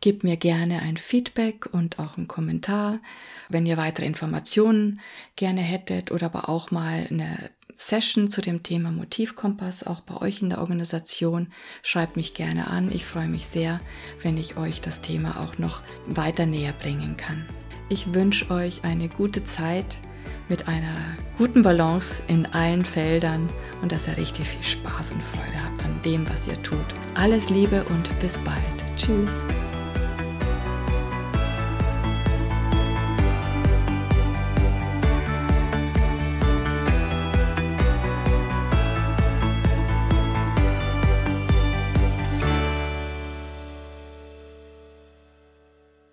gebt 0.01 0.23
mir 0.23 0.37
gerne 0.37 0.83
ein 0.83 0.97
Feedback 0.97 1.67
und 1.73 1.99
auch 1.99 2.17
einen 2.17 2.29
Kommentar, 2.29 3.01
wenn 3.49 3.67
ihr 3.67 3.77
weitere 3.77 4.07
Informationen 4.07 5.01
gerne 5.35 5.61
hättet 5.61 6.13
oder 6.13 6.27
aber 6.27 6.49
auch 6.49 6.71
mal 6.71 7.09
eine 7.11 7.51
Session 7.75 8.31
zu 8.31 8.41
dem 8.41 8.63
Thema 8.63 8.93
Motivkompass 8.93 9.85
auch 9.85 10.01
bei 10.01 10.17
euch 10.21 10.43
in 10.43 10.51
der 10.51 10.61
Organisation. 10.61 11.49
Schreibt 11.83 12.17
mich 12.17 12.35
gerne 12.35 12.69
an. 12.69 12.93
Ich 12.93 13.05
freue 13.05 13.29
mich 13.29 13.49
sehr, 13.49 13.81
wenn 14.23 14.37
ich 14.37 14.57
euch 14.57 14.81
das 14.81 15.01
Thema 15.01 15.41
auch 15.41 15.59
noch 15.59 15.83
weiter 16.07 16.47
näher 16.47 16.73
bringen 16.73 17.17
kann. 17.17 17.49
Ich 17.89 18.15
wünsche 18.15 18.51
euch 18.53 18.85
eine 18.85 19.09
gute 19.09 19.45
Zeit 19.45 19.99
mit 20.49 20.69
einer 20.69 21.17
guten 21.37 21.63
Balance 21.63 22.23
in 22.27 22.47
allen 22.47 22.85
Feldern 22.85 23.49
und 23.83 23.93
dass 23.93 24.09
ihr 24.09 24.17
richtig 24.17 24.49
viel 24.49 24.63
Spaß 24.63 25.13
und 25.13 25.23
Freude 25.23 25.65
habt 25.65 25.85
an 25.85 26.01
dem, 26.05 26.29
was 26.29 26.49
ihr 26.49 26.61
tut. 26.63 26.87
Alles 27.15 27.51
Liebe 27.51 27.85
und 27.91 28.21
bis 28.21 28.39
bald. 28.39 28.57
Tschüss. 28.97 29.45